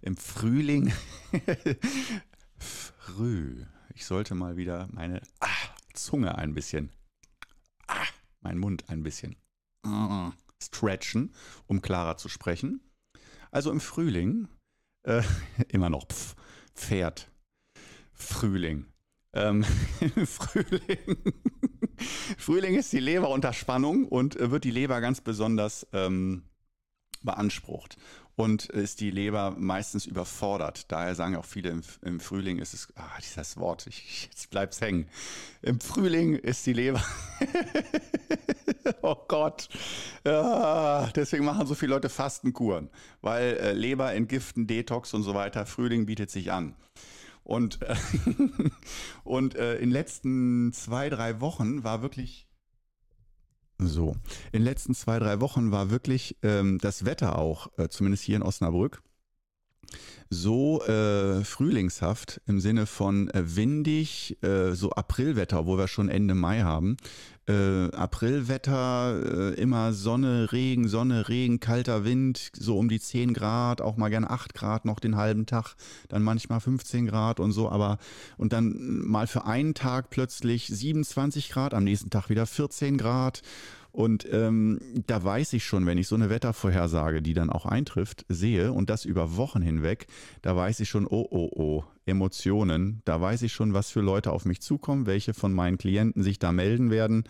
[0.02, 0.92] im Frühling
[2.60, 3.66] früh.
[3.94, 5.48] Ich sollte mal wieder meine ah,
[5.94, 6.92] Zunge ein bisschen,
[7.88, 8.06] ah,
[8.42, 9.36] mein Mund ein bisschen
[9.84, 11.34] ah, stretchen,
[11.68, 12.82] um klarer zu sprechen.
[13.52, 14.48] Also im Frühling,
[15.04, 15.24] äh,
[15.70, 16.36] immer noch pf,
[16.76, 17.32] Pferd,
[18.14, 18.86] Frühling.
[19.34, 19.64] Ähm,
[20.26, 21.18] Frühling.
[22.38, 26.44] Frühling ist die Leber unter Spannung und äh, wird die Leber ganz besonders ähm,
[27.22, 27.98] beansprucht
[28.40, 30.90] und ist die Leber meistens überfordert.
[30.90, 34.80] Daher sagen auch viele im, im Frühling ist es, ah, dieses Wort, ich, jetzt bleib's
[34.80, 35.10] hängen.
[35.62, 37.04] Im Frühling ist die Leber,
[39.02, 39.68] oh Gott.
[40.26, 45.66] Ja, deswegen machen so viele Leute Fastenkuren, weil äh, Leber entgiften, Detox und so weiter.
[45.66, 46.76] Frühling bietet sich an.
[47.44, 47.94] Und, äh,
[49.26, 52.49] und äh, in den letzten zwei, drei Wochen war wirklich.
[53.82, 54.18] So,
[54.52, 58.36] in den letzten zwei, drei Wochen war wirklich ähm, das Wetter auch, äh, zumindest hier
[58.36, 59.02] in Osnabrück,
[60.30, 66.36] so äh, frühlingshaft im Sinne von äh, windig, äh, so Aprilwetter, wo wir schon Ende
[66.36, 66.98] Mai haben.
[67.50, 73.82] Äh, Aprilwetter, äh, immer Sonne, Regen, Sonne, Regen, kalter Wind, so um die 10 Grad,
[73.82, 75.74] auch mal gern 8 Grad noch den halben Tag,
[76.10, 77.98] dann manchmal 15 Grad und so, aber
[78.38, 83.42] und dann mal für einen Tag plötzlich 27 Grad, am nächsten Tag wieder 14 Grad.
[83.92, 88.24] Und ähm, da weiß ich schon, wenn ich so eine Wettervorhersage, die dann auch eintrifft,
[88.30, 90.06] sehe und das über Wochen hinweg,
[90.44, 93.02] da weiß ich schon, oh, oh, oh, Emotionen.
[93.06, 96.40] Da weiß ich schon, was für Leute auf mich zukommen, welche von meinen Klienten sich
[96.40, 97.24] da melden werden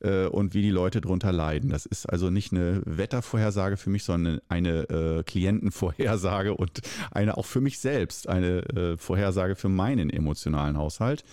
[0.00, 1.70] äh, und wie die Leute drunter leiden.
[1.70, 7.46] Das ist also nicht eine Wettervorhersage für mich, sondern eine äh, Klientenvorhersage und eine auch
[7.46, 11.24] für mich selbst, eine äh, Vorhersage für meinen emotionalen Haushalt.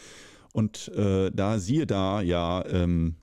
[0.54, 3.16] Und äh, da siehe da ja, ähm,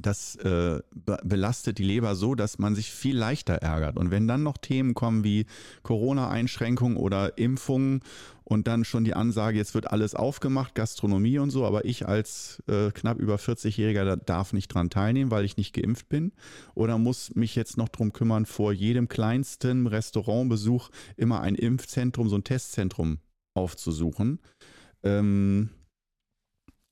[0.00, 3.98] das äh, belastet die Leber so, dass man sich viel leichter ärgert.
[3.98, 5.44] Und wenn dann noch Themen kommen wie
[5.82, 8.00] Corona-Einschränkungen oder Impfungen
[8.44, 12.62] und dann schon die Ansage, jetzt wird alles aufgemacht, Gastronomie und so, aber ich als
[12.68, 16.32] äh, knapp über 40-Jähriger darf nicht dran teilnehmen, weil ich nicht geimpft bin
[16.74, 22.36] oder muss mich jetzt noch drum kümmern, vor jedem kleinsten Restaurantbesuch immer ein Impfzentrum, so
[22.36, 23.18] ein Testzentrum
[23.54, 24.40] aufzusuchen.
[25.02, 25.68] Ähm,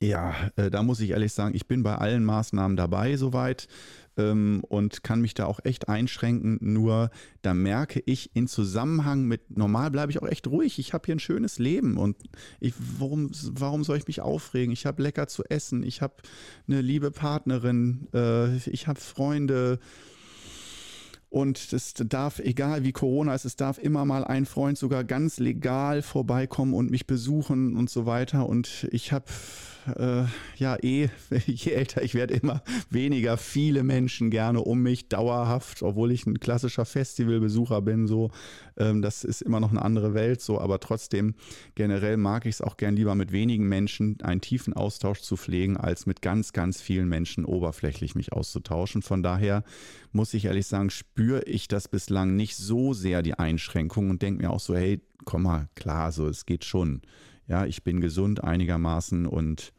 [0.03, 3.69] ja, äh, da muss ich ehrlich sagen, ich bin bei allen Maßnahmen dabei soweit
[4.17, 6.59] ähm, und kann mich da auch echt einschränken.
[6.61, 7.11] Nur
[7.43, 10.79] da merke ich in Zusammenhang mit, normal bleibe ich auch echt ruhig.
[10.79, 12.17] Ich habe hier ein schönes Leben und
[12.61, 14.73] ich, warum, warum soll ich mich aufregen?
[14.73, 16.15] Ich habe lecker zu essen, ich habe
[16.67, 19.79] eine liebe Partnerin, äh, ich habe Freunde.
[21.29, 25.39] Und es darf, egal wie Corona ist, es darf immer mal ein Freund sogar ganz
[25.39, 28.49] legal vorbeikommen und mich besuchen und so weiter.
[28.49, 29.27] Und ich habe
[29.97, 30.25] äh,
[30.57, 31.09] ja eh,
[31.47, 36.41] je älter ich werde, immer weniger viele Menschen gerne um mich, dauerhaft, obwohl ich ein
[36.41, 38.31] klassischer Festivalbesucher bin, so.
[38.77, 41.35] Ähm, das ist immer noch eine andere Welt, so, aber trotzdem
[41.75, 45.77] generell mag ich es auch gern lieber mit wenigen Menschen einen tiefen Austausch zu pflegen,
[45.77, 49.03] als mit ganz, ganz vielen Menschen oberflächlich mich auszutauschen.
[49.03, 49.65] Von daher
[50.13, 54.43] muss ich ehrlich sagen, spüre ich das bislang nicht so sehr, die Einschränkungen und denke
[54.43, 57.03] mir auch so, hey, komm mal, klar, so, es geht schon
[57.51, 59.73] ja, ich bin gesund einigermaßen und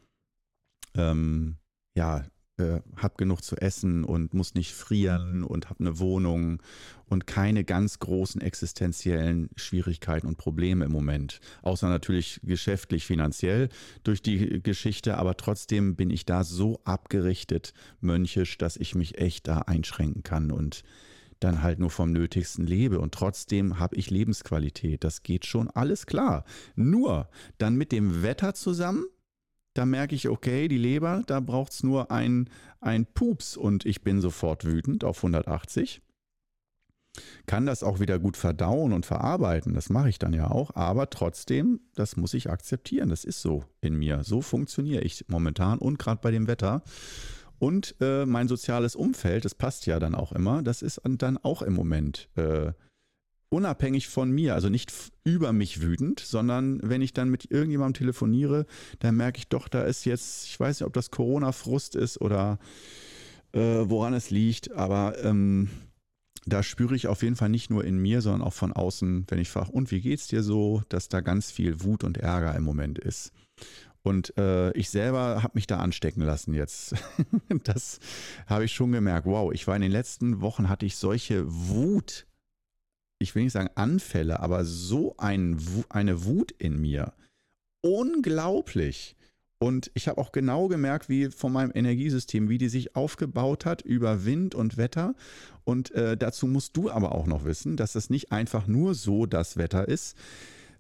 [0.94, 1.56] ähm,
[1.96, 2.26] ja,
[2.58, 6.62] äh, habe genug zu essen und muss nicht frieren und habe eine Wohnung
[7.06, 11.40] und keine ganz großen existenziellen Schwierigkeiten und Probleme im Moment.
[11.62, 13.70] Außer natürlich geschäftlich, finanziell
[14.04, 19.48] durch die Geschichte, aber trotzdem bin ich da so abgerichtet, mönchisch, dass ich mich echt
[19.48, 20.84] da einschränken kann und
[21.44, 25.04] dann halt nur vom Nötigsten lebe und trotzdem habe ich Lebensqualität.
[25.04, 26.46] Das geht schon alles klar.
[26.76, 29.06] Nur dann mit dem Wetter zusammen,
[29.74, 32.50] da merke ich, okay, die Leber, da braucht es nur ein,
[32.80, 36.02] ein Pups und ich bin sofort wütend auf 180.
[37.46, 41.10] Kann das auch wieder gut verdauen und verarbeiten, das mache ich dann ja auch, aber
[41.10, 44.24] trotzdem, das muss ich akzeptieren, das ist so in mir.
[44.24, 46.84] So funktioniere ich momentan und gerade bei dem Wetter.
[47.62, 51.62] Und äh, mein soziales Umfeld, das passt ja dann auch immer, das ist dann auch
[51.62, 52.72] im Moment äh,
[53.50, 54.92] unabhängig von mir, also nicht
[55.24, 58.66] über mich wütend, sondern wenn ich dann mit irgendjemandem telefoniere,
[58.98, 62.58] dann merke ich doch, da ist jetzt, ich weiß nicht, ob das Corona-Frust ist oder
[63.52, 65.70] äh, woran es liegt, aber ähm,
[66.48, 69.38] da spüre ich auf jeden Fall nicht nur in mir, sondern auch von außen, wenn
[69.38, 72.64] ich frage, und wie geht's dir so, dass da ganz viel Wut und Ärger im
[72.64, 73.32] Moment ist.
[74.04, 76.96] Und äh, ich selber habe mich da anstecken lassen jetzt.
[77.64, 78.00] das
[78.48, 79.28] habe ich schon gemerkt.
[79.28, 82.26] Wow, ich war in den letzten Wochen, hatte ich solche Wut,
[83.20, 85.60] ich will nicht sagen Anfälle, aber so ein,
[85.90, 87.14] eine Wut in mir.
[87.82, 89.16] Unglaublich.
[89.60, 93.84] Und ich habe auch genau gemerkt, wie von meinem Energiesystem, wie die sich aufgebaut hat
[93.84, 95.14] über Wind und Wetter.
[95.64, 99.28] Und äh, dazu musst du aber auch noch wissen, dass es nicht einfach nur so
[99.28, 100.18] das Wetter ist,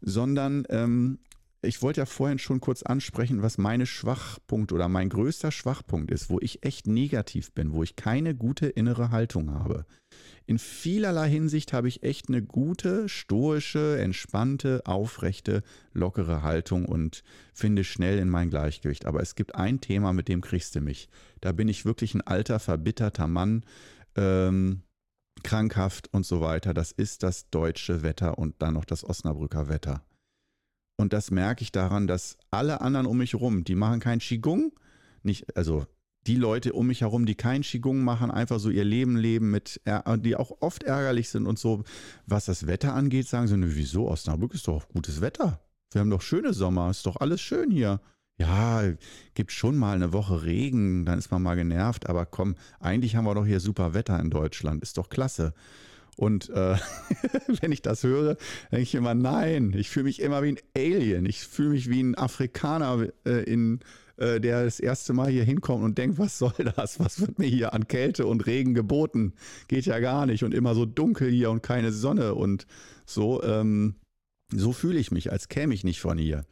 [0.01, 1.19] sondern ähm,
[1.63, 6.29] ich wollte ja vorhin schon kurz ansprechen, was meine Schwachpunkt oder mein größter Schwachpunkt ist,
[6.29, 9.85] wo ich echt negativ bin, wo ich keine gute innere Haltung habe.
[10.47, 15.61] In vielerlei Hinsicht habe ich echt eine gute, stoische, entspannte, aufrechte,
[15.93, 19.05] lockere Haltung und finde schnell in mein Gleichgewicht.
[19.05, 21.09] Aber es gibt ein Thema, mit dem kriegst du mich.
[21.41, 23.63] Da bin ich wirklich ein alter, verbitterter Mann.
[24.15, 24.81] Ähm,
[25.43, 26.73] krankhaft und so weiter.
[26.73, 30.03] Das ist das deutsche Wetter und dann noch das Osnabrücker Wetter.
[31.01, 34.71] Und das merke ich daran, dass alle anderen um mich herum, die machen kein Qigong,
[35.23, 35.87] nicht, also
[36.27, 39.81] die Leute um mich herum, die keinen Qigong machen, einfach so ihr Leben leben, mit,
[40.19, 41.83] die auch oft ärgerlich sind und so,
[42.27, 45.59] was das Wetter angeht, sagen sie, ne, wieso, Osnabrück ist doch gutes Wetter.
[45.91, 47.99] Wir haben doch schöne Sommer, ist doch alles schön hier.
[48.37, 48.83] Ja,
[49.33, 53.25] gibt schon mal eine Woche Regen, dann ist man mal genervt, aber komm, eigentlich haben
[53.25, 55.53] wir doch hier super Wetter in Deutschland, ist doch klasse.
[56.21, 56.75] Und äh,
[57.61, 58.37] wenn ich das höre,
[58.71, 61.25] denke ich immer, nein, ich fühle mich immer wie ein Alien.
[61.25, 63.79] Ich fühle mich wie ein Afrikaner, äh, in,
[64.17, 66.99] äh, der das erste Mal hier hinkommt und denkt, was soll das?
[66.99, 69.33] Was wird mir hier an Kälte und Regen geboten?
[69.67, 70.43] Geht ja gar nicht.
[70.43, 72.67] Und immer so dunkel hier und keine Sonne und
[73.07, 73.41] so.
[73.41, 73.95] Ähm,
[74.53, 76.45] so fühle ich mich, als käme ich nicht von hier.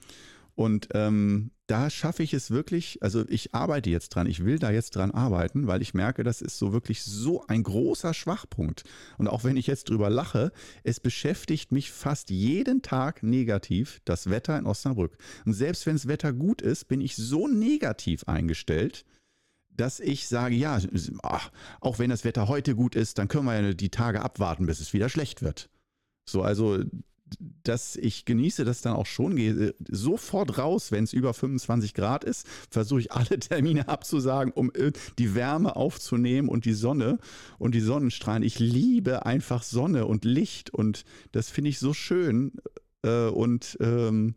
[0.60, 4.72] Und ähm, da schaffe ich es wirklich, also ich arbeite jetzt dran, ich will da
[4.72, 8.84] jetzt dran arbeiten, weil ich merke, das ist so wirklich so ein großer Schwachpunkt.
[9.18, 10.52] Und auch wenn ich jetzt drüber lache,
[10.84, 15.18] es beschäftigt mich fast jeden Tag negativ, das Wetter in Osnabrück.
[15.46, 19.06] Und selbst wenn das Wetter gut ist, bin ich so negativ eingestellt,
[19.70, 20.78] dass ich sage, ja,
[21.24, 24.66] ach, auch wenn das Wetter heute gut ist, dann können wir ja die Tage abwarten,
[24.66, 25.70] bis es wieder schlecht wird.
[26.30, 26.84] So, also
[27.64, 32.24] dass ich genieße das dann auch schon, gehe sofort raus, wenn es über 25 Grad
[32.24, 37.20] ist, versuche ich alle Termine abzusagen, um äh, die Wärme aufzunehmen und die Sonne
[37.58, 38.44] und die Sonnenstrahlen.
[38.44, 42.54] Ich liebe einfach Sonne und Licht und das finde ich so schön
[43.04, 44.36] äh, und ähm,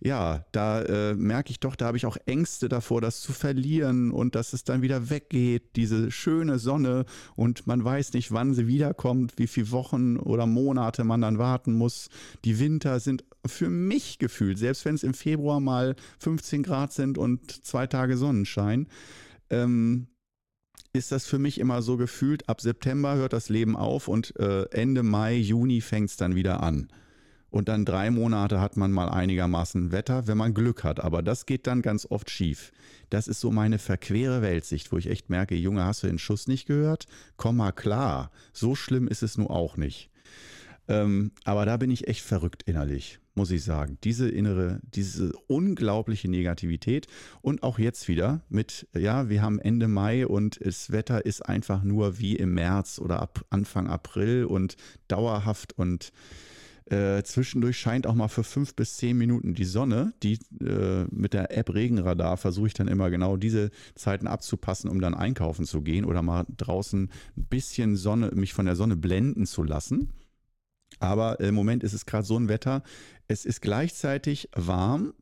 [0.00, 4.12] ja, da äh, merke ich doch, da habe ich auch Ängste davor, das zu verlieren
[4.12, 8.68] und dass es dann wieder weggeht, diese schöne Sonne und man weiß nicht, wann sie
[8.68, 12.10] wiederkommt, wie viele Wochen oder Monate man dann warten muss.
[12.44, 17.18] Die Winter sind für mich gefühlt, selbst wenn es im Februar mal 15 Grad sind
[17.18, 18.86] und zwei Tage Sonnenschein,
[19.50, 20.06] ähm,
[20.92, 24.64] ist das für mich immer so gefühlt, ab September hört das Leben auf und äh,
[24.70, 26.88] Ende Mai, Juni fängt es dann wieder an.
[27.50, 31.00] Und dann drei Monate hat man mal einigermaßen Wetter, wenn man Glück hat.
[31.00, 32.72] Aber das geht dann ganz oft schief.
[33.10, 36.46] Das ist so meine verquere Weltsicht, wo ich echt merke, Junge, hast du den Schuss
[36.46, 37.06] nicht gehört?
[37.36, 38.30] Komm mal klar.
[38.52, 40.10] So schlimm ist es nun auch nicht.
[40.88, 43.98] Ähm, aber da bin ich echt verrückt innerlich, muss ich sagen.
[44.04, 47.06] Diese innere, diese unglaubliche Negativität
[47.42, 51.82] und auch jetzt wieder mit, ja, wir haben Ende Mai und das Wetter ist einfach
[51.82, 54.76] nur wie im März oder ab Anfang April und
[55.08, 56.10] dauerhaft und
[56.90, 60.14] äh, zwischendurch scheint auch mal für fünf bis zehn Minuten die Sonne.
[60.22, 65.00] Die äh, mit der App Regenradar versuche ich dann immer genau diese Zeiten abzupassen, um
[65.00, 69.44] dann einkaufen zu gehen oder mal draußen ein bisschen Sonne, mich von der Sonne blenden
[69.46, 70.12] zu lassen.
[70.98, 72.82] Aber im Moment ist es gerade so ein Wetter.
[73.28, 75.12] Es ist gleichzeitig warm,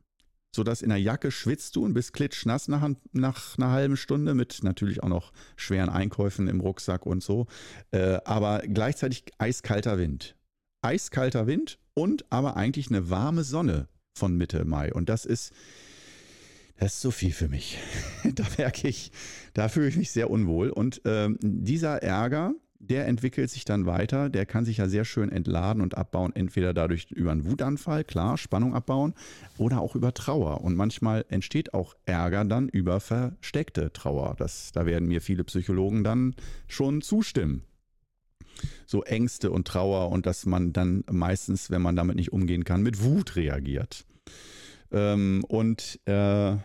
[0.54, 4.62] sodass in der Jacke schwitzt du und bist klitschnass nach, nach einer halben Stunde mit
[4.62, 7.46] natürlich auch noch schweren Einkäufen im Rucksack und so.
[7.90, 10.36] Äh, aber gleichzeitig eiskalter Wind
[10.82, 14.92] eiskalter Wind und aber eigentlich eine warme Sonne von Mitte Mai.
[14.92, 15.52] Und das ist,
[16.78, 17.78] das ist so viel für mich.
[18.34, 19.10] da merke ich,
[19.54, 20.70] da fühle ich mich sehr unwohl.
[20.70, 24.28] Und ähm, dieser Ärger, der entwickelt sich dann weiter.
[24.28, 26.34] Der kann sich ja sehr schön entladen und abbauen.
[26.34, 29.14] Entweder dadurch über einen Wutanfall, klar, Spannung abbauen,
[29.58, 30.60] oder auch über Trauer.
[30.62, 34.34] Und manchmal entsteht auch Ärger dann über versteckte Trauer.
[34.38, 36.34] Das, da werden mir viele Psychologen dann
[36.68, 37.64] schon zustimmen
[38.86, 42.82] so Ängste und Trauer und dass man dann meistens, wenn man damit nicht umgehen kann,
[42.82, 44.04] mit Wut reagiert.
[44.92, 46.56] Ähm, und äh,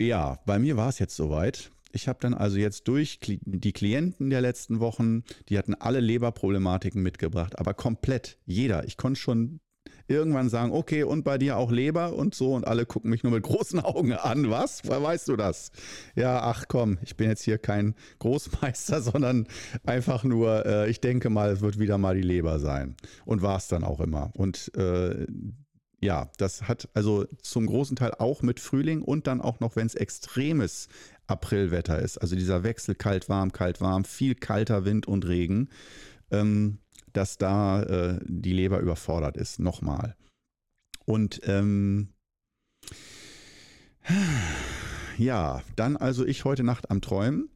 [0.00, 1.70] ja, bei mir war es jetzt soweit.
[1.92, 7.02] Ich habe dann also jetzt durch die Klienten der letzten Wochen, die hatten alle Leberproblematiken
[7.02, 8.86] mitgebracht, aber komplett jeder.
[8.86, 9.60] Ich konnte schon
[10.08, 13.32] irgendwann sagen, okay, und bei dir auch Leber und so und alle gucken mich nur
[13.32, 14.50] mit großen Augen an.
[14.50, 14.82] Was?
[14.84, 15.70] Woher weißt du das?
[16.14, 19.46] Ja, ach komm, ich bin jetzt hier kein Großmeister, sondern
[19.84, 22.96] einfach nur, äh, ich denke mal, es wird wieder mal die Leber sein.
[23.24, 24.30] Und war es dann auch immer.
[24.34, 25.26] Und äh,
[26.02, 29.86] ja, das hat also zum großen Teil auch mit Frühling und dann auch noch, wenn
[29.86, 30.88] es extremes
[31.28, 32.18] Aprilwetter ist.
[32.18, 35.68] Also dieser Wechsel kalt-warm, kalt-warm, viel kalter Wind und Regen.
[36.32, 36.78] Ähm,
[37.12, 39.58] dass da äh, die Leber überfordert ist.
[39.58, 40.16] Nochmal.
[41.04, 42.08] Und ähm,
[45.18, 47.48] ja, dann also ich heute Nacht am Träumen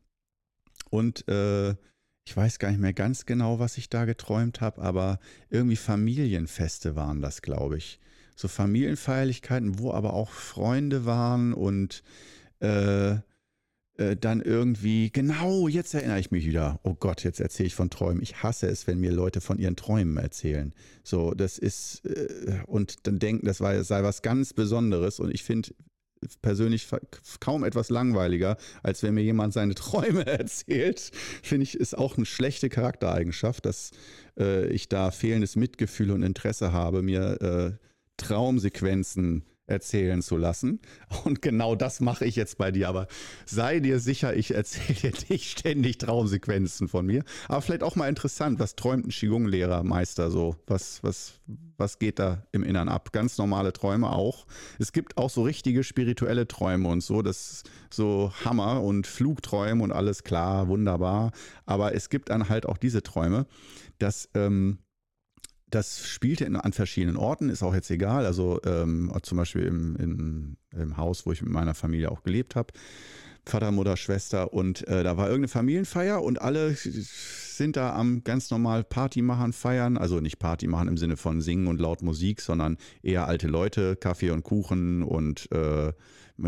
[0.90, 1.70] und äh,
[2.28, 6.96] ich weiß gar nicht mehr ganz genau, was ich da geträumt habe, aber irgendwie Familienfeste
[6.96, 8.00] waren das, glaube ich.
[8.34, 12.02] So Familienfeierlichkeiten, wo aber auch Freunde waren und
[12.60, 13.16] äh,
[13.98, 16.80] äh, dann irgendwie, genau, jetzt erinnere ich mich wieder.
[16.82, 18.22] Oh Gott, jetzt erzähle ich von Träumen.
[18.22, 20.74] Ich hasse es, wenn mir Leute von ihren Träumen erzählen.
[21.02, 25.20] So, das ist, äh, und dann denken, das war, sei was ganz Besonderes.
[25.20, 25.70] Und ich finde
[26.42, 26.88] persönlich
[27.40, 31.10] kaum etwas langweiliger, als wenn mir jemand seine Träume erzählt.
[31.42, 33.92] Finde ich, ist auch eine schlechte Charaktereigenschaft, dass
[34.38, 37.86] äh, ich da fehlendes Mitgefühl und Interesse habe, mir äh,
[38.16, 40.80] Traumsequenzen erzählen zu lassen.
[41.24, 42.88] Und genau das mache ich jetzt bei dir.
[42.88, 43.06] Aber
[43.44, 47.24] sei dir sicher, ich erzähle dir nicht ständig Traumsequenzen von mir.
[47.48, 50.56] Aber vielleicht auch mal interessant, was träumt ein Qigong-Lehrer, Meister so?
[50.66, 51.40] Was, was,
[51.76, 53.12] was geht da im Innern ab?
[53.12, 54.46] Ganz normale Träume auch.
[54.78, 57.22] Es gibt auch so richtige spirituelle Träume und so.
[57.22, 61.32] Das so Hammer und Flugträume und alles klar, wunderbar.
[61.64, 63.46] Aber es gibt dann halt auch diese Träume,
[63.98, 64.78] dass ähm,
[65.70, 68.24] das spielte in, an verschiedenen Orten, ist auch jetzt egal.
[68.24, 72.56] Also ähm, zum Beispiel im, im, im, Haus, wo ich mit meiner Familie auch gelebt
[72.56, 72.72] habe.
[73.44, 78.50] Vater, Mutter, Schwester und äh, da war irgendeine Familienfeier und alle sind da am ganz
[78.50, 79.96] normal Party machen, feiern.
[79.96, 83.94] Also nicht Party machen im Sinne von singen und laut Musik, sondern eher alte Leute,
[83.94, 85.92] Kaffee und Kuchen und äh,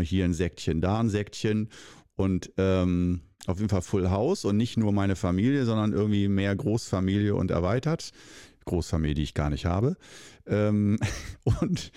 [0.01, 1.69] hier ein Säckchen, da ein Säckchen.
[2.15, 6.55] Und ähm, auf jeden Fall Full House und nicht nur meine Familie, sondern irgendwie mehr
[6.55, 8.11] Großfamilie und erweitert.
[8.65, 9.95] Großfamilie, die ich gar nicht habe.
[10.45, 10.99] Ähm,
[11.43, 11.91] und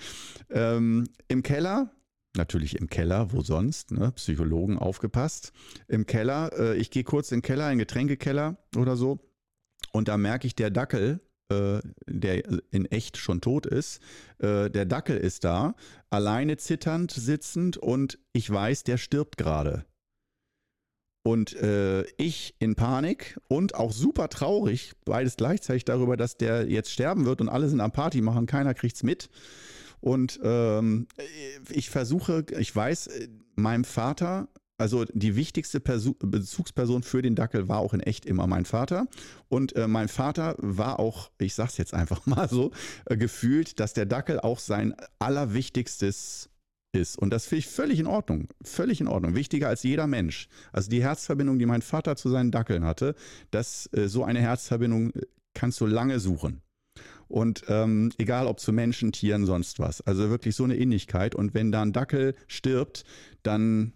[0.49, 1.91] ähm, im Keller,
[2.35, 4.11] natürlich im Keller, wo sonst, ne?
[4.15, 5.51] Psychologen aufgepasst.
[5.87, 9.19] Im Keller, äh, ich gehe kurz in den Keller, in den Getränkekeller oder so.
[9.91, 14.01] Und da merke ich, der Dackel, äh, der in echt schon tot ist,
[14.39, 15.75] äh, der Dackel ist da,
[16.09, 19.85] alleine zitternd sitzend und ich weiß, der stirbt gerade.
[21.23, 26.91] Und äh, ich in Panik und auch super traurig, beides gleichzeitig darüber, dass der jetzt
[26.91, 29.29] sterben wird und alle sind am Party machen, keiner kriegt's mit.
[30.01, 31.07] Und ähm,
[31.69, 33.09] ich versuche, ich weiß,
[33.55, 38.45] meinem Vater, also die wichtigste Perso Bezugsperson für den Dackel war auch in echt immer
[38.45, 39.07] mein Vater.
[39.47, 42.71] Und äh, mein Vater war auch, ich sag's jetzt einfach mal so,
[43.05, 46.49] äh, gefühlt, dass der Dackel auch sein allerwichtigstes
[46.93, 47.17] ist.
[47.17, 48.47] Und das finde ich völlig in Ordnung.
[48.63, 49.35] Völlig in Ordnung.
[49.35, 50.47] Wichtiger als jeder Mensch.
[50.71, 53.15] Also die Herzverbindung, die mein Vater zu seinen Dackeln hatte,
[53.51, 55.21] das, äh, so eine Herzverbindung äh,
[55.53, 56.61] kannst du lange suchen.
[57.27, 60.01] Und ähm, egal ob zu Menschen, Tieren, sonst was.
[60.01, 61.35] Also wirklich so eine Innigkeit.
[61.35, 63.05] Und wenn da ein Dackel stirbt,
[63.41, 63.93] dann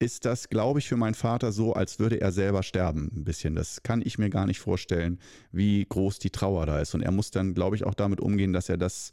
[0.00, 3.10] ist das, glaube ich, für meinen Vater so, als würde er selber sterben.
[3.14, 3.54] Ein bisschen.
[3.54, 5.18] Das kann ich mir gar nicht vorstellen,
[5.52, 6.94] wie groß die Trauer da ist.
[6.94, 9.12] Und er muss dann, glaube ich, auch damit umgehen, dass er das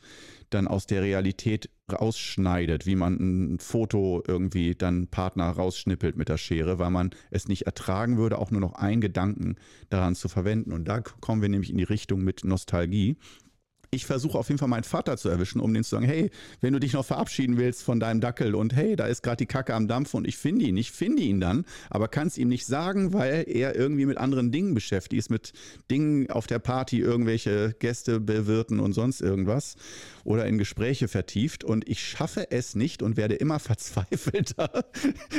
[0.49, 6.37] dann aus der Realität rausschneidet, wie man ein Foto irgendwie dann Partner rausschnippelt mit der
[6.37, 9.55] Schere, weil man es nicht ertragen würde, auch nur noch einen Gedanken
[9.89, 10.73] daran zu verwenden.
[10.73, 13.17] Und da kommen wir nämlich in die Richtung mit Nostalgie
[13.93, 16.31] ich versuche auf jeden Fall meinen Vater zu erwischen, um den zu sagen, hey,
[16.61, 19.45] wenn du dich noch verabschieden willst von deinem Dackel und hey, da ist gerade die
[19.47, 22.47] Kacke am Dampf und ich finde ihn, ich finde ihn dann, aber kann es ihm
[22.47, 25.51] nicht sagen, weil er irgendwie mit anderen Dingen beschäftigt ist, mit
[25.91, 29.75] Dingen auf der Party, irgendwelche Gäste bewirten und sonst irgendwas
[30.23, 34.85] oder in Gespräche vertieft und ich schaffe es nicht und werde immer verzweifelter,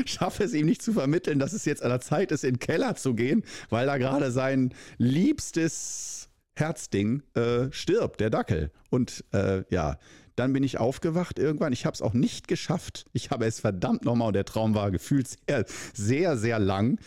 [0.05, 2.59] schaffe es ihm nicht zu vermitteln, dass es jetzt an der Zeit ist, in den
[2.59, 8.70] Keller zu gehen, weil da gerade sein liebstes Herzding äh, stirbt, der Dackel.
[8.90, 9.98] Und äh, ja,
[10.36, 11.72] dann bin ich aufgewacht irgendwann.
[11.72, 13.07] Ich habe es auch nicht geschafft.
[13.12, 16.98] Ich habe es verdammt nochmal und der Traum war gefühlt sehr, sehr, sehr lang.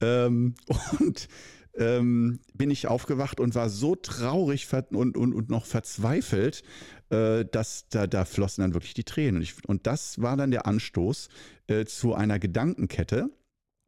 [0.00, 0.54] Ähm,
[1.00, 1.28] und
[1.74, 6.62] ähm, bin ich aufgewacht und war so traurig und, und, und noch verzweifelt,
[7.10, 9.36] äh, dass da, da flossen dann wirklich die Tränen.
[9.36, 11.28] Und, ich, und das war dann der Anstoß
[11.68, 13.30] äh, zu einer Gedankenkette,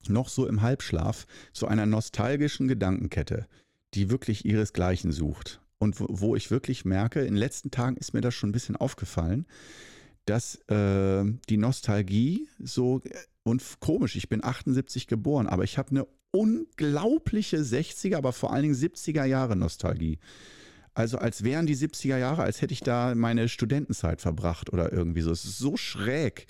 [0.09, 3.47] noch so im Halbschlaf, zu einer nostalgischen Gedankenkette
[3.95, 5.61] die wirklich ihresgleichen sucht.
[5.79, 8.53] Und wo, wo ich wirklich merke, in den letzten Tagen ist mir das schon ein
[8.53, 9.47] bisschen aufgefallen,
[10.25, 13.11] dass äh, die Nostalgie so, äh,
[13.43, 18.63] und komisch, ich bin 78 geboren, aber ich habe eine unglaubliche 60er, aber vor allen
[18.63, 20.19] Dingen 70er Jahre Nostalgie.
[20.95, 25.21] Also als wären die 70er Jahre, als hätte ich da meine Studentenzeit verbracht oder irgendwie
[25.21, 25.31] so.
[25.31, 26.47] Es ist so schräg,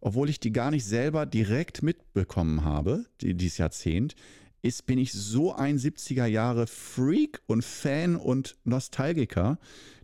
[0.00, 4.14] obwohl ich die gar nicht selber direkt mitbekommen habe, die, dieses Jahrzehnt
[4.62, 9.58] ist, bin ich so ein 70er Jahre Freak und Fan und Nostalgiker.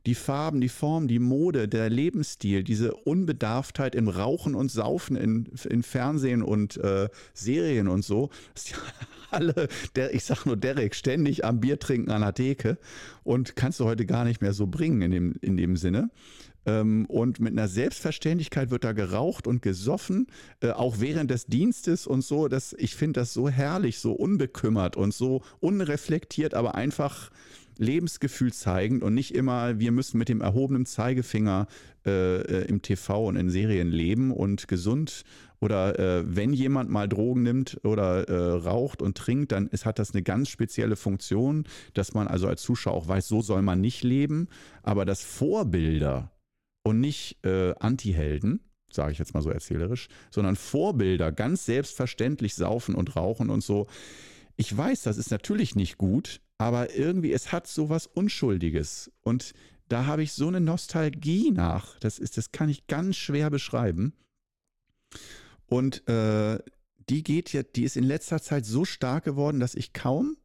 [0.07, 5.48] Die Farben, die Form, die Mode, der Lebensstil, diese Unbedarftheit im Rauchen und Saufen in,
[5.68, 8.28] in Fernsehen und äh, Serien und so.
[9.30, 12.78] Alle, der, ich sag nur Derek, ständig am Bier trinken an der Theke
[13.22, 16.11] und kannst du heute gar nicht mehr so bringen in dem, in dem Sinne.
[16.66, 20.26] Ähm, und mit einer Selbstverständlichkeit wird da geraucht und gesoffen,
[20.60, 22.48] äh, auch während des Dienstes und so.
[22.48, 27.30] Das, ich finde das so herrlich, so unbekümmert und so unreflektiert, aber einfach
[27.78, 31.66] Lebensgefühl zeigend und nicht immer, wir müssen mit dem erhobenen Zeigefinger
[32.06, 35.24] äh, äh im TV und in Serien leben und gesund
[35.60, 39.98] oder äh, wenn jemand mal Drogen nimmt oder äh, raucht und trinkt, dann ist, hat
[39.98, 43.80] das eine ganz spezielle Funktion, dass man also als Zuschauer auch weiß, so soll man
[43.80, 44.48] nicht leben,
[44.82, 46.30] aber dass Vorbilder
[46.85, 48.61] und nicht äh, Anti-Helden,
[48.91, 53.89] sage ich jetzt mal so erzählerisch, sondern Vorbilder ganz selbstverständlich saufen und rauchen und so.
[54.57, 59.11] Ich weiß, das ist natürlich nicht gut, aber irgendwie, es hat so was Unschuldiges.
[59.22, 59.53] Und
[59.89, 61.99] da habe ich so eine Nostalgie nach.
[61.99, 64.12] Das ist, das kann ich ganz schwer beschreiben.
[65.66, 66.59] Und äh,
[67.09, 70.37] die geht jetzt, die ist in letzter Zeit so stark geworden, dass ich kaum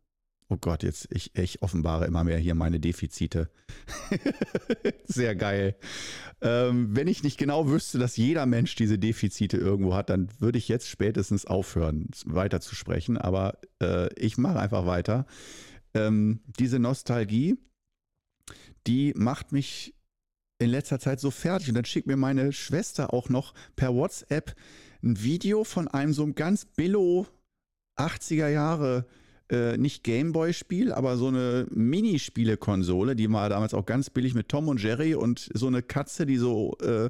[0.52, 3.52] Oh Gott, jetzt, ich, ich offenbare immer mehr hier meine Defizite.
[5.06, 5.76] Sehr geil.
[6.41, 10.58] Ähm, wenn ich nicht genau wüsste, dass jeder Mensch diese Defizite irgendwo hat, dann würde
[10.58, 13.20] ich jetzt spätestens aufhören, weiter zu sprechen.
[13.20, 15.28] Aber äh, ich mache einfach weiter.
[15.93, 17.60] Ähm, diese Nostalgie,
[18.88, 19.93] die macht mich
[20.58, 21.70] in letzter Zeit so fertig.
[21.70, 24.56] Und dann schickt mir meine Schwester auch noch per WhatsApp
[25.04, 27.28] ein Video von einem so einem ganz billo
[27.97, 29.06] 80er Jahre
[29.50, 34.68] äh, nicht Gameboy-Spiel, aber so eine Minispiele-Konsole, die war damals auch ganz billig mit Tom
[34.68, 37.10] und Jerry und so eine Katze, die so äh,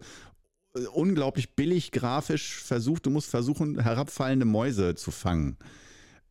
[0.93, 5.57] unglaublich billig grafisch versucht, du musst versuchen, herabfallende Mäuse zu fangen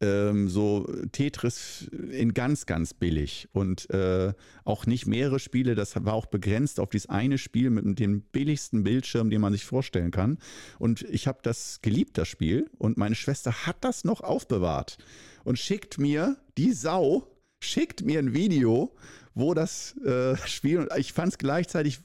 [0.01, 4.33] ähm, so Tetris in ganz, ganz billig und äh,
[4.65, 5.75] auch nicht mehrere Spiele.
[5.75, 9.65] Das war auch begrenzt auf dieses eine Spiel mit dem billigsten Bildschirm, den man sich
[9.65, 10.39] vorstellen kann.
[10.79, 12.71] Und ich habe das geliebt, das Spiel.
[12.79, 14.99] Und meine Schwester hat das noch aufbewahrt
[15.45, 17.27] und schickt mir die Sau,
[17.61, 18.95] schickt mir ein Video,
[19.35, 22.01] wo das äh, Spiel, ich fand es gleichzeitig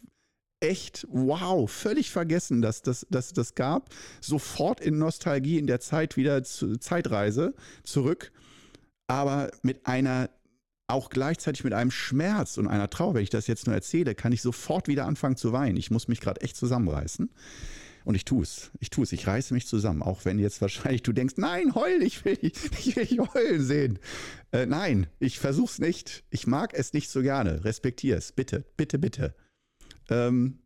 [0.63, 3.89] echt wow, völlig vergessen, dass das, dass das gab.
[4.21, 7.53] Sofort in Nostalgie in der Zeit wieder zu, Zeitreise
[7.83, 8.31] zurück,
[9.07, 10.29] aber mit einer
[10.87, 14.31] auch gleichzeitig mit einem Schmerz und einer Trauer, wenn ich das jetzt nur erzähle, kann
[14.31, 15.77] ich sofort wieder anfangen zu weinen.
[15.77, 17.29] Ich muss mich gerade echt zusammenreißen.
[18.05, 18.71] Und ich tue es.
[18.79, 19.13] Ich tue es.
[19.13, 20.03] Ich reiße mich zusammen.
[20.03, 23.99] Auch wenn jetzt wahrscheinlich du denkst, nein, heul, ich will, ich will dich heulen sehen.
[24.51, 26.23] Äh, nein, ich versuche es nicht.
[26.29, 27.63] Ich mag es nicht so gerne.
[27.63, 28.33] Respektiere es.
[28.33, 29.35] Bitte, bitte, bitte.
[30.13, 30.59] Ähm,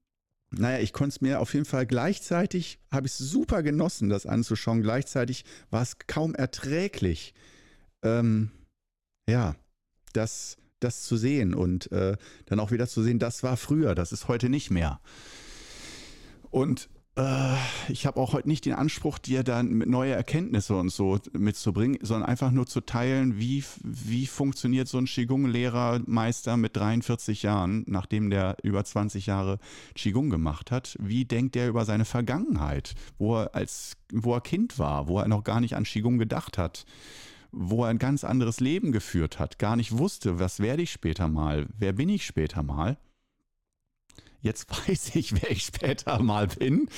[0.51, 4.81] naja, ich konnte es mir auf jeden Fall gleichzeitig, habe ich super genossen, das anzuschauen.
[4.81, 7.33] Gleichzeitig war es kaum erträglich,
[8.01, 8.51] ähm,
[9.29, 9.55] ja,
[10.13, 14.11] das, das zu sehen und äh, dann auch wieder zu sehen, das war früher, das
[14.11, 14.99] ist heute nicht mehr.
[16.49, 16.89] Und
[17.89, 22.30] ich habe auch heute nicht den Anspruch, dir dann neue Erkenntnisse und so mitzubringen, sondern
[22.30, 28.57] einfach nur zu teilen, wie, wie funktioniert so ein Qigong-Lehrermeister mit 43 Jahren, nachdem der
[28.61, 29.57] über 20 Jahre
[29.95, 30.95] Qigong gemacht hat.
[30.99, 35.28] Wie denkt der über seine Vergangenheit, wo er als, wo er Kind war, wo er
[35.28, 36.86] noch gar nicht an Qigong gedacht hat?
[37.51, 41.30] wo er ein ganz anderes Leben geführt hat, gar nicht wusste, was werde ich später
[41.30, 42.97] mal, wer bin ich später mal.
[44.41, 46.89] Jetzt weiß ich, wer ich später mal bin.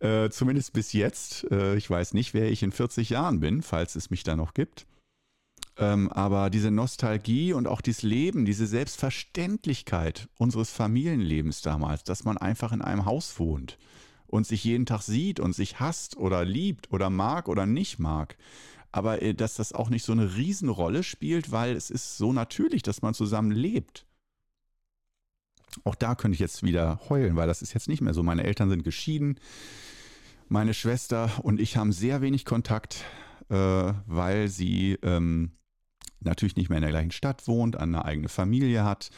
[0.00, 1.50] Äh, zumindest bis jetzt.
[1.50, 4.54] Äh, ich weiß nicht, wer ich in 40 Jahren bin, falls es mich da noch
[4.54, 4.86] gibt.
[5.76, 12.36] Ähm, aber diese Nostalgie und auch dieses Leben, diese Selbstverständlichkeit unseres Familienlebens damals, dass man
[12.36, 13.78] einfach in einem Haus wohnt
[14.26, 18.36] und sich jeden Tag sieht und sich hasst oder liebt oder mag oder nicht mag.
[18.92, 22.82] Aber äh, dass das auch nicht so eine Riesenrolle spielt, weil es ist so natürlich,
[22.82, 24.06] dass man zusammen lebt.
[25.84, 28.22] Auch da könnte ich jetzt wieder heulen, weil das ist jetzt nicht mehr so.
[28.22, 29.36] Meine Eltern sind geschieden.
[30.48, 33.04] Meine Schwester und ich haben sehr wenig Kontakt,
[33.50, 33.54] äh,
[34.06, 35.52] weil sie ähm,
[36.20, 39.10] natürlich nicht mehr in der gleichen Stadt wohnt, eine eigene Familie hat,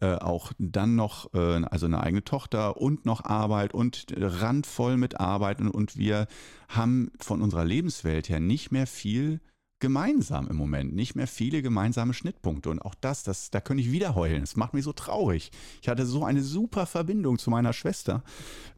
[0.00, 5.20] äh, auch dann noch, äh, also eine eigene Tochter und noch Arbeit und randvoll mit
[5.20, 6.26] Arbeit und, und wir
[6.68, 9.40] haben von unserer Lebenswelt her nicht mehr viel
[9.82, 12.70] gemeinsam im Moment, nicht mehr viele gemeinsame Schnittpunkte.
[12.70, 14.44] Und auch das, das da könnte ich wieder heulen.
[14.44, 15.50] Es macht mich so traurig.
[15.82, 18.22] Ich hatte so eine super Verbindung zu meiner Schwester.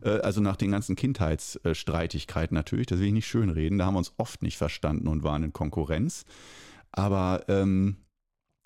[0.02, 3.78] Äh, also nach den ganzen Kindheitsstreitigkeiten natürlich, das will ich nicht schönreden.
[3.78, 6.24] Da haben wir uns oft nicht verstanden und waren in Konkurrenz.
[6.90, 7.98] Aber ähm,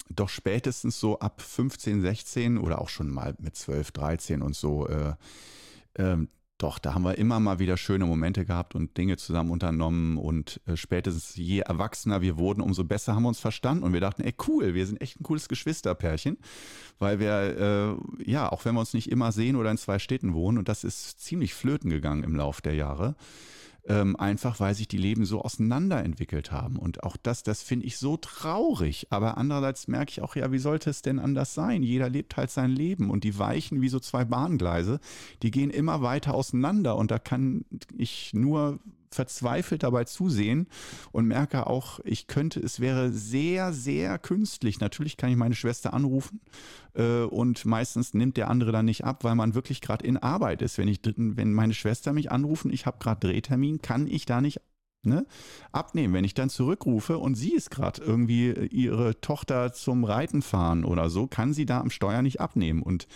[0.08, 4.86] doch spätestens so ab 15, 16 oder auch schon mal mit 12, 13 und so,
[4.86, 5.14] äh,
[5.96, 6.28] ähm,
[6.58, 10.60] doch, da haben wir immer mal wieder schöne Momente gehabt und Dinge zusammen unternommen und
[10.66, 14.22] äh, spätestens je erwachsener wir wurden, umso besser haben wir uns verstanden und wir dachten,
[14.22, 16.36] ey cool, wir sind echt ein cooles Geschwisterpärchen,
[16.98, 17.96] weil wir,
[18.26, 20.68] äh, ja, auch wenn wir uns nicht immer sehen oder in zwei Städten wohnen und
[20.68, 23.14] das ist ziemlich flöten gegangen im Lauf der Jahre,
[23.88, 26.76] ähm, einfach weil sich die Leben so auseinanderentwickelt haben.
[26.76, 29.06] Und auch das, das finde ich so traurig.
[29.10, 31.82] Aber andererseits merke ich auch, ja, wie sollte es denn anders sein?
[31.82, 35.00] Jeder lebt halt sein Leben und die weichen wie so zwei Bahngleise,
[35.42, 36.96] die gehen immer weiter auseinander.
[36.96, 37.64] Und da kann
[37.96, 38.78] ich nur
[39.10, 40.66] verzweifelt dabei zusehen
[41.12, 44.80] und merke auch, ich könnte, es wäre sehr, sehr künstlich.
[44.80, 46.40] Natürlich kann ich meine Schwester anrufen
[46.94, 50.62] äh, und meistens nimmt der andere dann nicht ab, weil man wirklich gerade in Arbeit
[50.62, 50.78] ist.
[50.78, 54.60] Wenn ich, wenn meine Schwester mich anrufen, ich habe gerade Drehtermin, kann ich da nicht
[55.04, 55.24] Ne,
[55.70, 56.12] abnehmen.
[56.12, 61.08] Wenn ich dann zurückrufe und sie ist gerade irgendwie ihre Tochter zum Reiten fahren oder
[61.08, 62.82] so, kann sie da am Steuer nicht abnehmen.
[62.82, 63.06] Und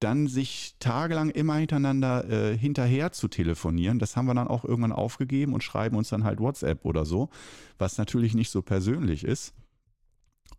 [0.00, 3.98] dann sich tagelang immer hintereinander äh, hinterher zu telefonieren.
[3.98, 7.30] Das haben wir dann auch irgendwann aufgegeben und schreiben uns dann halt WhatsApp oder so,
[7.78, 9.54] was natürlich nicht so persönlich ist.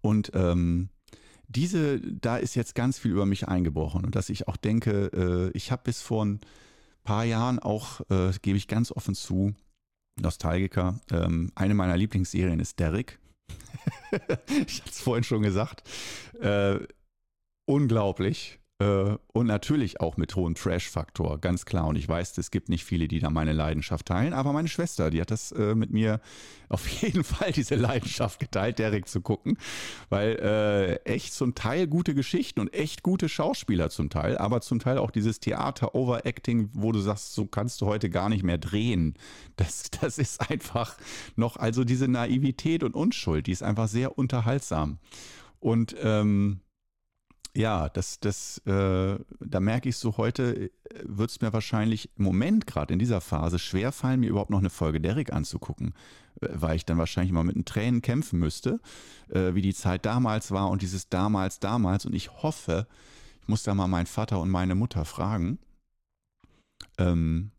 [0.02, 0.90] Und ähm,
[1.48, 5.58] diese, da ist jetzt ganz viel über mich eingebrochen und dass ich auch denke, äh,
[5.58, 6.42] ich habe bis vor ein
[7.04, 9.56] paar Jahren auch, äh, gebe ich ganz offen zu,
[10.20, 13.20] Nostalgiker, ähm, eine meiner Lieblingsserien ist Derrick.
[14.68, 15.90] ich hatte es vorhin schon gesagt.
[16.42, 16.80] Äh,
[17.66, 18.60] unglaublich.
[18.80, 21.88] Äh, und natürlich auch mit hohem Trash-Faktor, ganz klar.
[21.88, 25.10] Und ich weiß, es gibt nicht viele, die da meine Leidenschaft teilen, aber meine Schwester,
[25.10, 26.22] die hat das äh, mit mir
[26.70, 29.58] auf jeden Fall diese Leidenschaft geteilt, Derek zu gucken,
[30.10, 34.80] weil äh, echt zum Teil gute Geschichten und echt gute Schauspieler zum Teil, aber zum
[34.80, 39.16] Teil auch dieses Theater-Overacting, wo du sagst, so kannst du heute gar nicht mehr drehen.
[39.58, 40.96] Das, das ist einfach
[41.36, 45.00] noch, also diese Naivität und Unschuld, die ist einfach sehr unterhaltsam.
[45.60, 46.62] Und ähm,
[47.56, 50.70] ja, das, das, äh, da merke ich so, heute äh,
[51.04, 54.60] wird es mir wahrscheinlich im Moment gerade in dieser Phase schwer fallen, mir überhaupt noch
[54.60, 55.94] eine Folge Derek anzugucken,
[56.42, 58.80] äh, weil ich dann wahrscheinlich mal mit den Tränen kämpfen müsste,
[59.30, 62.06] äh, wie die Zeit damals war und dieses damals, damals.
[62.06, 62.88] Und ich hoffe,
[63.42, 65.58] ich muss da mal meinen Vater und meine Mutter fragen,
[66.98, 67.52] ähm,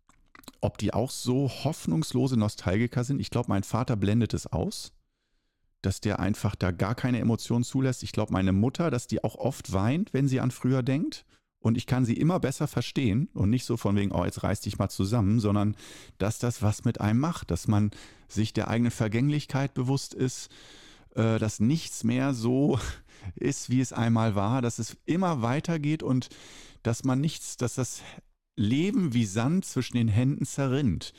[0.61, 3.21] ob die auch so hoffnungslose Nostalgiker sind.
[3.21, 4.93] Ich glaube, mein Vater blendet es aus
[5.83, 8.03] dass der einfach da gar keine Emotionen zulässt.
[8.03, 11.25] Ich glaube, meine Mutter, dass die auch oft weint, wenn sie an früher denkt.
[11.63, 14.63] Und ich kann sie immer besser verstehen und nicht so von wegen, oh, jetzt reiß
[14.63, 15.77] dich mal zusammen, sondern
[16.17, 17.91] dass das was mit einem macht, dass man
[18.29, 20.49] sich der eigenen Vergänglichkeit bewusst ist,
[21.15, 22.79] äh, dass nichts mehr so
[23.35, 26.31] ist, wie es einmal war, dass es immer weitergeht und
[26.83, 28.01] dass man nichts, dass das
[28.57, 31.13] Leben wie Sand zwischen den Händen zerrinnt.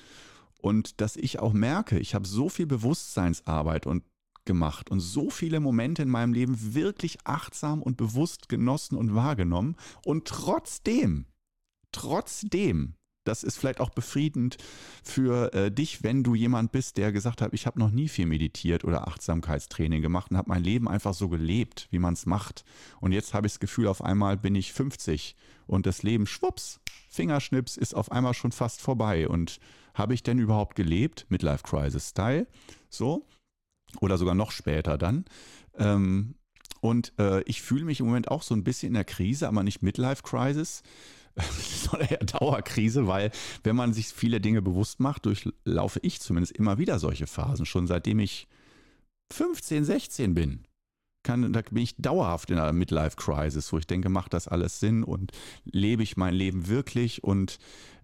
[0.57, 4.03] Und dass ich auch merke, ich habe so viel Bewusstseinsarbeit und
[4.45, 9.75] gemacht und so viele Momente in meinem Leben wirklich achtsam und bewusst genossen und wahrgenommen.
[10.05, 11.25] Und trotzdem,
[11.91, 14.57] trotzdem, das ist vielleicht auch befriedend
[15.03, 18.25] für äh, dich, wenn du jemand bist, der gesagt hat, ich habe noch nie viel
[18.25, 22.65] meditiert oder Achtsamkeitstraining gemacht und habe mein Leben einfach so gelebt, wie man es macht.
[22.99, 25.35] Und jetzt habe ich das Gefühl, auf einmal bin ich 50
[25.67, 26.79] und das Leben, schwupps,
[27.09, 29.27] Fingerschnips, ist auf einmal schon fast vorbei.
[29.27, 29.59] Und
[29.93, 31.27] habe ich denn überhaupt gelebt?
[31.29, 32.47] Midlife Crisis Style.
[32.89, 33.27] So
[33.99, 35.25] oder sogar noch später dann.
[35.77, 36.35] Ähm,
[36.81, 39.63] und äh, ich fühle mich im Moment auch so ein bisschen in der Krise, aber
[39.63, 40.81] nicht Midlife-Crisis,
[41.59, 43.31] sondern eher Dauerkrise, weil
[43.63, 47.87] wenn man sich viele Dinge bewusst macht, durchlaufe ich zumindest immer wieder solche Phasen, schon
[47.87, 48.47] seitdem ich
[49.31, 50.63] 15, 16 bin.
[51.23, 55.03] Kann, da bin ich dauerhaft in einer Midlife-Crisis, wo ich denke, macht das alles Sinn
[55.03, 55.31] und
[55.65, 57.59] lebe ich mein Leben wirklich und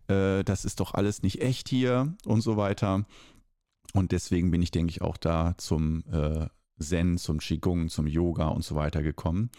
[0.07, 3.05] äh, das ist doch alles nicht echt hier und so weiter.
[3.93, 6.47] Und deswegen bin ich, denke ich, auch da zum äh,
[6.79, 9.49] Zen, zum Qigong, zum Yoga und so weiter gekommen,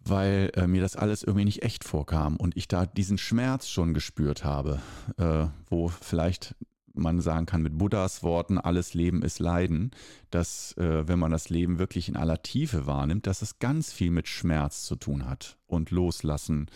[0.00, 3.94] weil äh, mir das alles irgendwie nicht echt vorkam und ich da diesen Schmerz schon
[3.94, 4.80] gespürt habe,
[5.16, 6.54] äh, wo vielleicht
[6.94, 9.90] man sagen kann mit Buddhas Worten, alles Leben ist Leiden,
[10.30, 14.10] dass äh, wenn man das Leben wirklich in aller Tiefe wahrnimmt, dass es ganz viel
[14.10, 16.70] mit Schmerz zu tun hat und loslassen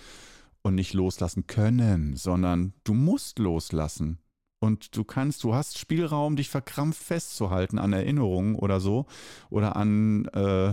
[0.62, 4.18] und nicht loslassen können, sondern du musst loslassen.
[4.60, 9.06] Und du kannst, du hast Spielraum, dich verkrampft festzuhalten an Erinnerungen oder so
[9.50, 10.72] oder an äh,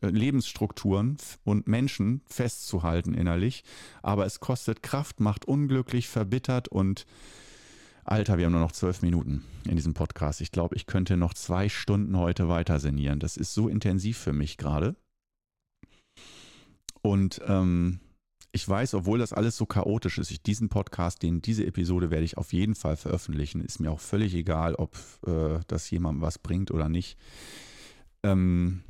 [0.00, 3.64] Lebensstrukturen und Menschen festzuhalten innerlich.
[4.02, 7.06] Aber es kostet Kraft, macht unglücklich, verbittert und
[8.04, 10.40] Alter, wir haben nur noch zwölf Minuten in diesem Podcast.
[10.40, 13.20] Ich glaube, ich könnte noch zwei Stunden heute weiter sinnieren.
[13.20, 14.96] Das ist so intensiv für mich gerade.
[17.02, 18.00] Und ähm,
[18.52, 22.24] ich weiß, obwohl das alles so chaotisch ist, ich diesen Podcast, den, diese Episode werde
[22.24, 23.60] ich auf jeden Fall veröffentlichen.
[23.60, 24.96] Ist mir auch völlig egal, ob
[25.26, 27.18] äh, das jemandem was bringt oder nicht.
[28.22, 28.82] Ähm,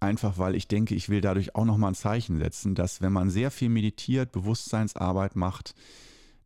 [0.00, 3.30] einfach weil ich denke, ich will dadurch auch nochmal ein Zeichen setzen, dass wenn man
[3.30, 5.74] sehr viel meditiert, Bewusstseinsarbeit macht,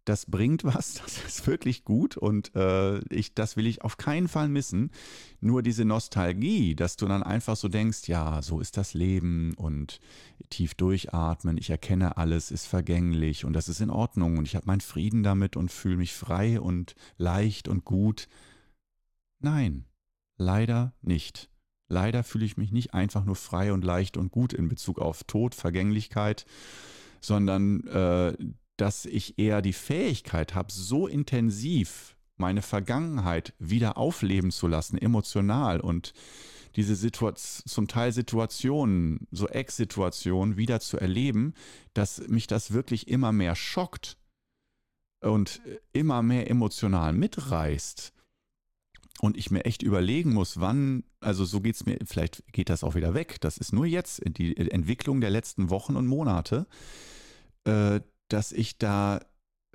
[0.05, 4.29] das bringt was, das ist wirklich gut und äh, ich, das will ich auf keinen
[4.29, 4.91] Fall missen.
[5.41, 10.01] Nur diese Nostalgie, dass du dann einfach so denkst, ja, so ist das Leben und
[10.51, 14.67] tief durchatmen, ich erkenne alles, ist vergänglich und das ist in Ordnung und ich habe
[14.67, 18.29] meinen Frieden damit und fühle mich frei und leicht und gut.
[19.39, 19.85] Nein,
[20.37, 21.49] leider nicht.
[21.89, 25.25] Leider fühle ich mich nicht einfach nur frei und leicht und gut in Bezug auf
[25.25, 26.47] Tod, Vergänglichkeit,
[27.21, 28.35] sondern äh,
[28.77, 35.81] dass ich eher die Fähigkeit habe, so intensiv meine Vergangenheit wieder aufleben zu lassen, emotional
[35.81, 36.13] und
[36.77, 41.55] diese Situation, zum Teil Situationen, so Ex-Situationen wieder zu erleben,
[41.95, 44.17] dass mich das wirklich immer mehr schockt
[45.21, 45.61] und
[45.93, 48.13] immer mehr emotional mitreißt.
[49.21, 52.83] Und ich mir echt überlegen muss, wann, also so geht es mir, vielleicht geht das
[52.83, 53.41] auch wieder weg.
[53.41, 56.67] Das ist nur jetzt die Entwicklung der letzten Wochen und Monate,
[57.65, 58.01] äh,
[58.33, 59.21] dass ich da,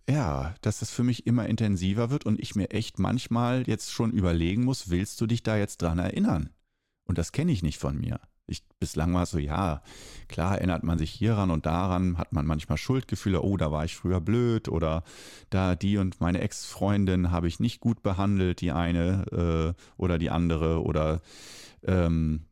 [0.10, 4.12] ja, dass das für mich immer intensiver wird und ich mir echt manchmal jetzt schon
[4.12, 6.50] überlegen muss, willst du dich da jetzt dran erinnern?
[7.06, 8.20] Und das kenne ich nicht von mir.
[8.50, 9.82] Ich, bislang war es so, ja,
[10.30, 13.96] klar erinnert man sich hieran und daran, hat man manchmal Schuldgefühle, oh, da war ich
[13.96, 15.04] früher blöd oder
[15.50, 20.30] da die und meine Ex-Freundin habe ich nicht gut behandelt, die eine äh, oder die
[20.30, 21.22] andere oder
[21.84, 22.46] ähm,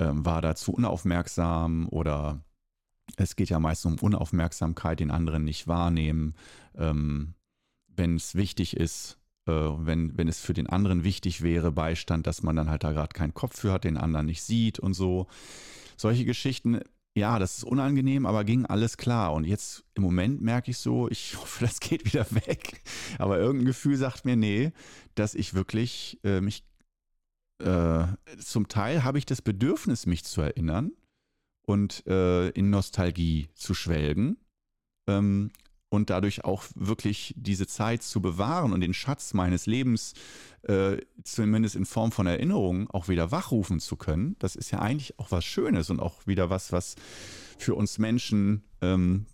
[0.00, 2.40] ähm, war da zu unaufmerksam oder
[3.16, 6.34] es geht ja meist um Unaufmerksamkeit, den anderen nicht wahrnehmen.
[6.74, 7.34] Ähm,
[7.88, 12.42] wenn es wichtig ist, äh, wenn, wenn es für den anderen wichtig wäre, Beistand, dass
[12.42, 15.26] man dann halt da gerade keinen Kopf für hat, den anderen nicht sieht und so.
[15.96, 16.80] Solche Geschichten,
[17.16, 19.32] ja, das ist unangenehm, aber ging alles klar.
[19.32, 22.82] Und jetzt im Moment merke ich so, ich hoffe, das geht wieder weg.
[23.18, 24.72] Aber irgendein Gefühl sagt mir, nee,
[25.14, 26.64] dass ich wirklich äh, mich,
[27.62, 28.04] äh,
[28.38, 30.92] zum Teil habe ich das Bedürfnis, mich zu erinnern
[31.66, 34.38] und äh, in Nostalgie zu schwelgen.
[35.06, 35.50] Ähm,
[35.88, 40.14] und dadurch auch wirklich diese Zeit zu bewahren und den Schatz meines Lebens
[40.62, 45.18] äh, zumindest in Form von Erinnerungen auch wieder wachrufen zu können, das ist ja eigentlich
[45.18, 46.96] auch was Schönes und auch wieder was, was
[47.56, 49.26] für uns Menschen ähm,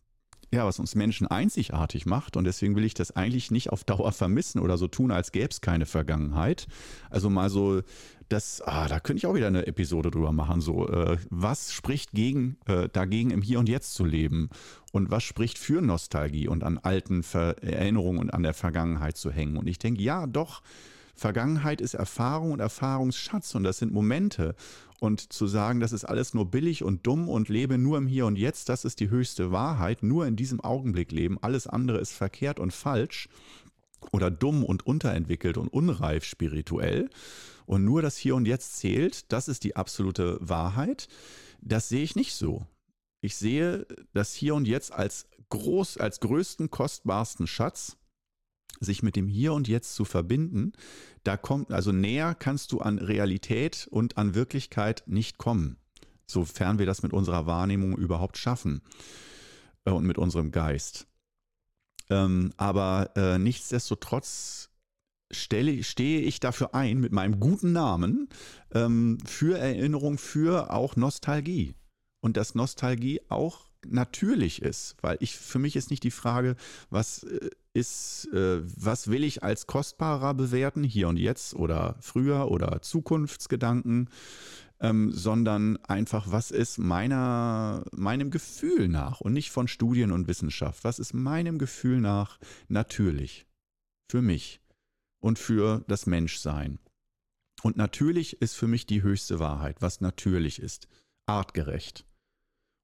[0.52, 2.36] ja, was uns Menschen einzigartig macht.
[2.36, 5.48] Und deswegen will ich das eigentlich nicht auf Dauer vermissen oder so tun, als gäbe
[5.50, 6.66] es keine Vergangenheit.
[7.10, 7.82] Also mal so,
[8.28, 10.60] das, ah, da könnte ich auch wieder eine Episode drüber machen.
[10.60, 14.50] So, äh, was spricht gegen, äh, dagegen, im Hier und Jetzt zu leben?
[14.92, 19.30] Und was spricht für Nostalgie und an alten Ver Erinnerungen und an der Vergangenheit zu
[19.30, 19.56] hängen?
[19.56, 20.62] Und ich denke, ja, doch,
[21.14, 24.54] Vergangenheit ist Erfahrung und Erfahrungsschatz und das sind Momente.
[25.02, 28.24] Und zu sagen, das ist alles nur billig und dumm und lebe nur im Hier
[28.24, 32.12] und Jetzt, das ist die höchste Wahrheit, nur in diesem Augenblick leben, alles andere ist
[32.12, 33.28] verkehrt und falsch
[34.12, 37.10] oder dumm und unterentwickelt und unreif spirituell
[37.66, 41.08] und nur das Hier und Jetzt zählt, das ist die absolute Wahrheit.
[41.60, 42.64] Das sehe ich nicht so.
[43.20, 47.96] Ich sehe das Hier und Jetzt als groß, als größten, kostbarsten Schatz
[48.80, 50.72] sich mit dem Hier und Jetzt zu verbinden,
[51.24, 55.76] da kommt, also näher kannst du an Realität und an Wirklichkeit nicht kommen,
[56.26, 58.82] sofern wir das mit unserer Wahrnehmung überhaupt schaffen
[59.84, 61.06] äh, und mit unserem Geist.
[62.10, 64.70] Ähm, aber äh, nichtsdestotrotz
[65.32, 68.28] stelle, stehe ich dafür ein, mit meinem guten Namen,
[68.72, 71.74] ähm, für Erinnerung, für auch Nostalgie.
[72.20, 76.56] Und dass Nostalgie auch natürlich ist, weil ich für mich ist nicht die Frage,
[76.90, 82.50] was äh, ist, äh, was will ich als kostbarer bewerten, hier und jetzt oder früher
[82.50, 84.10] oder Zukunftsgedanken,
[84.80, 90.84] ähm, sondern einfach, was ist meiner, meinem Gefühl nach und nicht von Studien und Wissenschaft,
[90.84, 93.46] was ist meinem Gefühl nach natürlich
[94.10, 94.60] für mich
[95.20, 96.78] und für das Menschsein.
[97.62, 100.88] Und natürlich ist für mich die höchste Wahrheit, was natürlich ist,
[101.26, 102.04] artgerecht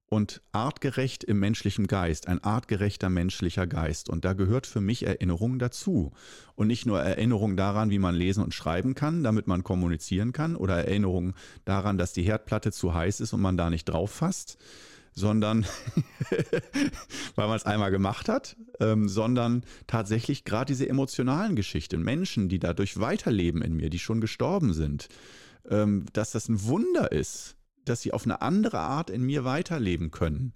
[0.08, 4.08] und artgerecht im menschlichen Geist, ein artgerechter menschlicher Geist.
[4.08, 6.12] Und da gehört für mich Erinnerung dazu.
[6.54, 10.56] Und nicht nur Erinnerung daran, wie man lesen und schreiben kann, damit man kommunizieren kann,
[10.56, 11.34] oder Erinnerung
[11.64, 14.56] daran, dass die Herdplatte zu heiß ist und man da nicht drauf fasst,
[15.12, 15.66] sondern
[17.34, 22.58] weil man es einmal gemacht hat, ähm, sondern tatsächlich gerade diese emotionalen Geschichten, Menschen, die
[22.58, 25.08] dadurch weiterleben in mir, die schon gestorben sind,
[25.68, 27.57] ähm, dass das ein Wunder ist
[27.88, 30.52] dass sie auf eine andere Art in mir weiterleben können.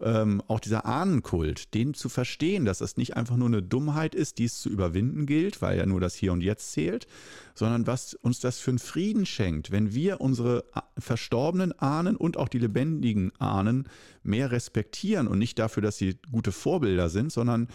[0.00, 4.38] Ähm, auch dieser Ahnenkult, den zu verstehen, dass das nicht einfach nur eine Dummheit ist,
[4.38, 7.06] die es zu überwinden gilt, weil ja nur das Hier und Jetzt zählt,
[7.54, 10.64] sondern was uns das für einen Frieden schenkt, wenn wir unsere
[10.98, 13.88] verstorbenen Ahnen und auch die lebendigen Ahnen
[14.24, 17.68] mehr respektieren und nicht dafür, dass sie gute Vorbilder sind, sondern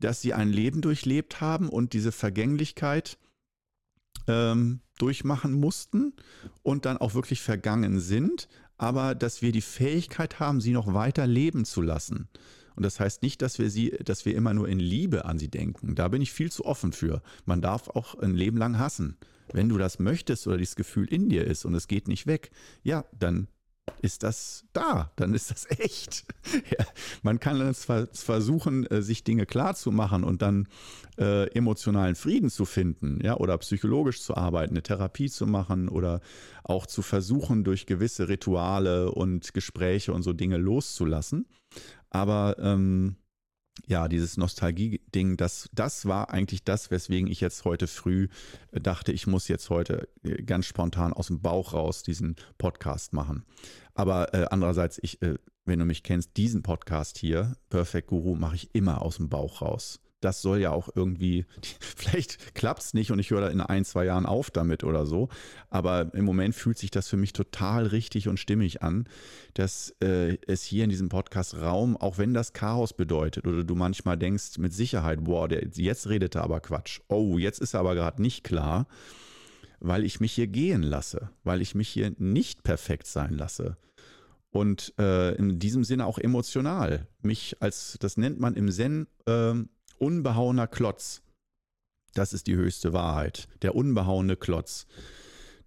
[0.00, 3.18] dass sie ein Leben durchlebt haben und diese Vergänglichkeit
[4.26, 6.14] ähm, durchmachen mussten
[6.62, 8.48] und dann auch wirklich vergangen sind,
[8.78, 12.28] aber dass wir die Fähigkeit haben, sie noch weiter leben zu lassen.
[12.74, 15.48] Und das heißt nicht, dass wir sie, dass wir immer nur in Liebe an sie
[15.48, 15.94] denken.
[15.94, 17.22] Da bin ich viel zu offen für.
[17.44, 19.16] Man darf auch ein Leben lang hassen.
[19.52, 22.50] Wenn du das möchtest oder dieses Gefühl in dir ist und es geht nicht weg,
[22.82, 23.48] ja, dann
[24.00, 26.24] ist das da, dann ist das echt.
[26.78, 26.84] Ja,
[27.22, 30.68] man kann es versuchen, äh, sich Dinge klarzumachen und dann
[31.18, 36.20] äh, emotionalen Frieden zu finden, ja, oder psychologisch zu arbeiten, eine Therapie zu machen oder
[36.64, 41.46] auch zu versuchen, durch gewisse Rituale und Gespräche und so Dinge loszulassen.
[42.10, 43.16] Aber ähm,
[43.86, 48.28] ja, dieses Nostalgie-Ding, das, das war eigentlich das, weswegen ich jetzt heute früh
[48.70, 53.12] äh, dachte, ich muss jetzt heute äh, ganz spontan aus dem Bauch raus diesen Podcast
[53.12, 53.44] machen.
[53.94, 58.56] Aber äh, andererseits, ich, äh, wenn du mich kennst, diesen Podcast hier, Perfect Guru, mache
[58.56, 61.44] ich immer aus dem Bauch raus das soll ja auch irgendwie,
[61.80, 65.04] vielleicht klappt es nicht und ich höre da in ein, zwei Jahren auf damit oder
[65.04, 65.28] so.
[65.68, 69.06] Aber im Moment fühlt sich das für mich total richtig und stimmig an,
[69.54, 73.74] dass äh, es hier in diesem Podcast Raum, auch wenn das Chaos bedeutet oder du
[73.74, 77.00] manchmal denkst mit Sicherheit, boah, der, jetzt redet er aber Quatsch.
[77.08, 78.86] Oh, jetzt ist er aber gerade nicht klar.
[79.84, 83.76] weil ich mich hier gehen lasse, weil ich mich hier nicht perfekt sein lasse.
[84.50, 87.08] Und äh, in diesem Sinne auch emotional.
[87.22, 89.54] Mich als, das nennt man im Zen, äh,
[90.02, 91.22] unbehauener Klotz.
[92.14, 93.48] Das ist die höchste Wahrheit.
[93.62, 94.86] Der unbehauene Klotz.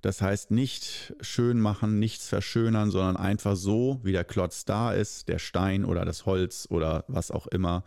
[0.02, 5.30] Das heißt nicht schön machen, nichts verschönern, sondern einfach so, wie der Klotz da ist,
[5.30, 7.84] der Stein oder das Holz oder was auch immer,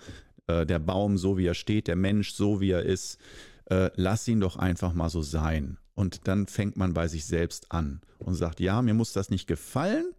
[0.48, 3.18] äh, der Baum so wie er steht, der Mensch so wie er ist,
[3.66, 5.78] äh, lass ihn doch einfach mal so sein.
[5.94, 9.46] Und dann fängt man bei sich selbst an und sagt, ja, mir muss das nicht
[9.46, 10.10] gefallen,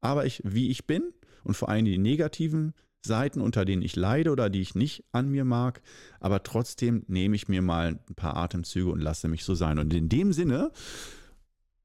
[0.00, 1.12] aber ich, wie ich bin
[1.44, 2.74] und vor allem die negativen
[3.04, 5.82] Seiten, unter denen ich leide oder die ich nicht an mir mag,
[6.20, 9.78] aber trotzdem nehme ich mir mal ein paar Atemzüge und lasse mich so sein.
[9.78, 10.72] Und in dem Sinne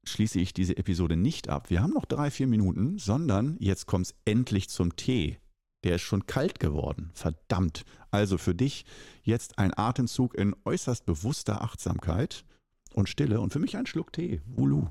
[0.04, 1.70] schließe ich diese Episode nicht ab.
[1.70, 5.38] Wir haben noch drei, vier Minuten, sondern jetzt kommt es endlich zum Tee.
[5.84, 7.10] Der ist schon kalt geworden.
[7.14, 7.84] Verdammt.
[8.10, 8.84] Also für dich
[9.22, 12.44] jetzt ein Atemzug in äußerst bewusster Achtsamkeit
[12.92, 14.40] und Stille und für mich ein Schluck Tee.
[14.46, 14.88] Wulu.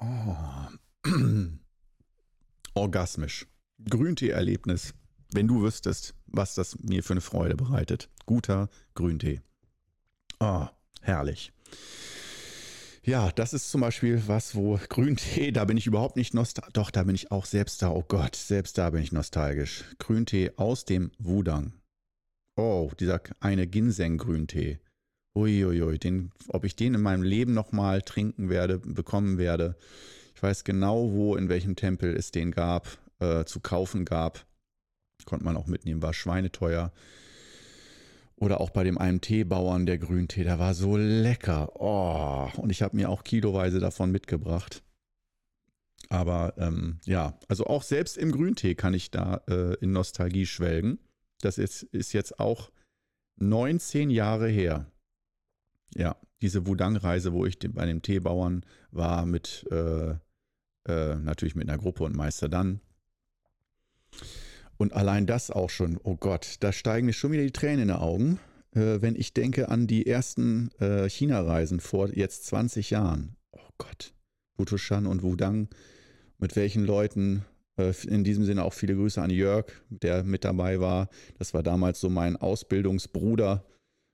[0.00, 0.36] Oh.
[2.74, 3.46] Orgasmisch.
[3.88, 4.94] Grüntee-Erlebnis.
[5.32, 8.08] Wenn du wüsstest, was das mir für eine Freude bereitet.
[8.26, 9.40] Guter Grüntee.
[10.40, 10.66] Oh,
[11.02, 11.52] herrlich.
[13.02, 16.72] Ja, das ist zum Beispiel was, wo Grüntee, da bin ich überhaupt nicht nostalgisch.
[16.74, 17.90] Doch, da bin ich auch selbst da.
[17.90, 19.84] Oh Gott, selbst da bin ich nostalgisch.
[19.98, 21.72] Grüntee aus dem Wudang.
[22.56, 24.80] Oh, dieser eine Ginseng-Grüntee.
[25.34, 29.76] Uiuiui, den, ob ich den in meinem Leben nochmal trinken werde, bekommen werde.
[30.34, 34.46] Ich weiß genau, wo, in welchem Tempel es den gab, äh, zu kaufen gab.
[35.26, 36.92] Konnte man auch mitnehmen, war schweineteuer.
[38.36, 41.78] Oder auch bei dem einen Teebauern, der Grüntee, der war so lecker.
[41.78, 44.82] Oh, und ich habe mir auch kiloweise davon mitgebracht.
[46.08, 50.98] Aber ähm, ja, also auch selbst im Grüntee kann ich da äh, in Nostalgie schwelgen.
[51.40, 52.70] Das ist, ist jetzt auch
[53.36, 54.86] 19 Jahre her.
[55.94, 60.14] Ja, diese Wudang-Reise, wo ich bei dem Teebauern war, mit äh,
[60.88, 62.80] äh, natürlich mit einer Gruppe und Meister dann.
[64.76, 67.88] Und allein das auch schon, oh Gott, da steigen mir schon wieder die Tränen in
[67.88, 68.40] die Augen,
[68.72, 73.36] äh, wenn ich denke an die ersten äh, China-Reisen vor jetzt 20 Jahren.
[73.52, 74.14] Oh Gott,
[74.56, 75.68] Wutushan und Wudang,
[76.38, 77.44] mit welchen Leuten,
[77.76, 81.08] äh, in diesem Sinne auch viele Grüße an Jörg, der mit dabei war.
[81.38, 83.64] Das war damals so mein Ausbildungsbruder.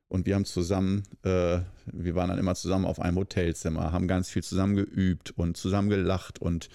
[0.08, 4.30] Und wir haben zusammen, äh, wir waren dann immer zusammen auf einem Hotelzimmer, haben ganz
[4.30, 6.68] viel zusammen geübt und zusammen gelacht und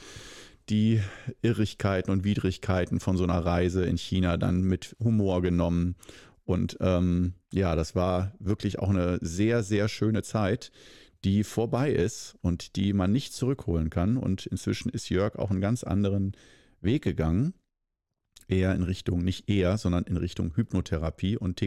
[0.69, 1.01] die
[1.41, 5.95] Irrigkeiten und Widrigkeiten von so einer Reise in China dann mit Humor genommen.
[6.45, 10.71] Und ähm, ja, das war wirklich auch eine sehr, sehr schöne Zeit,
[11.23, 14.17] die vorbei ist und die man nicht zurückholen kann.
[14.17, 16.33] Und inzwischen ist Jörg auch einen ganz anderen
[16.81, 17.53] Weg gegangen.
[18.47, 21.57] Eher in Richtung, nicht eher, sondern in Richtung Hypnotherapie und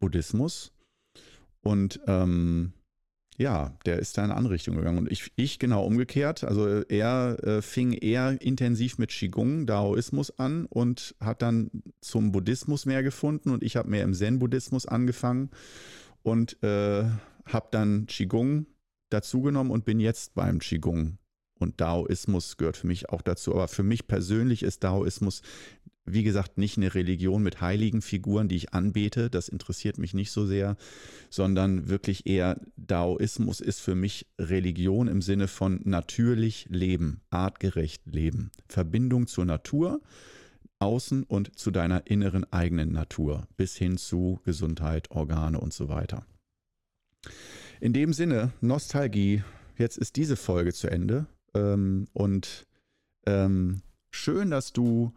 [0.00, 0.72] Thich-Nhat-Buddhismus.
[1.62, 2.72] Und ähm,
[3.36, 4.98] ja, der ist da in eine andere Richtung gegangen.
[4.98, 6.44] Und ich, ich genau umgekehrt.
[6.44, 11.70] Also er äh, fing eher intensiv mit Qigong, Daoismus an und hat dann
[12.00, 13.50] zum Buddhismus mehr gefunden.
[13.50, 15.50] Und ich habe mehr im Zen-Buddhismus angefangen
[16.22, 17.04] und äh,
[17.46, 18.66] habe dann Qigong
[19.08, 21.18] dazugenommen und bin jetzt beim Qigong.
[21.60, 23.52] Und Daoismus gehört für mich auch dazu.
[23.52, 25.42] Aber für mich persönlich ist Daoismus
[26.12, 30.30] wie gesagt, nicht eine Religion mit heiligen Figuren, die ich anbete, das interessiert mich nicht
[30.30, 30.76] so sehr,
[31.28, 38.50] sondern wirklich eher Daoismus ist für mich Religion im Sinne von natürlich leben, artgerecht leben,
[38.68, 40.00] Verbindung zur Natur,
[40.78, 46.24] außen und zu deiner inneren eigenen Natur, bis hin zu Gesundheit, Organe und so weiter.
[47.80, 49.42] In dem Sinne, Nostalgie,
[49.76, 52.66] jetzt ist diese Folge zu Ende ähm, und
[53.26, 55.12] ähm, schön, dass du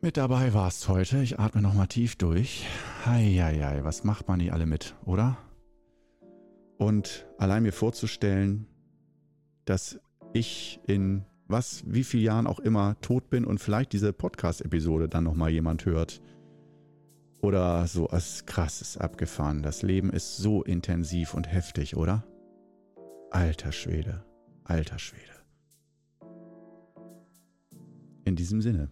[0.00, 1.22] mit dabei warst heute.
[1.22, 2.66] Ich atme nochmal tief durch.
[3.06, 5.38] Heieiei, was macht man nicht alle mit, oder?
[6.76, 8.66] Und allein mir vorzustellen,
[9.64, 9.98] dass
[10.32, 15.24] ich in was, wie vielen Jahren auch immer tot bin und vielleicht diese Podcast-Episode dann
[15.24, 16.20] nochmal jemand hört.
[17.40, 19.62] Oder so als krasses abgefahren.
[19.62, 22.24] Das Leben ist so intensiv und heftig, oder?
[23.30, 24.24] Alter Schwede,
[24.64, 25.22] alter Schwede.
[28.24, 28.90] In diesem Sinne.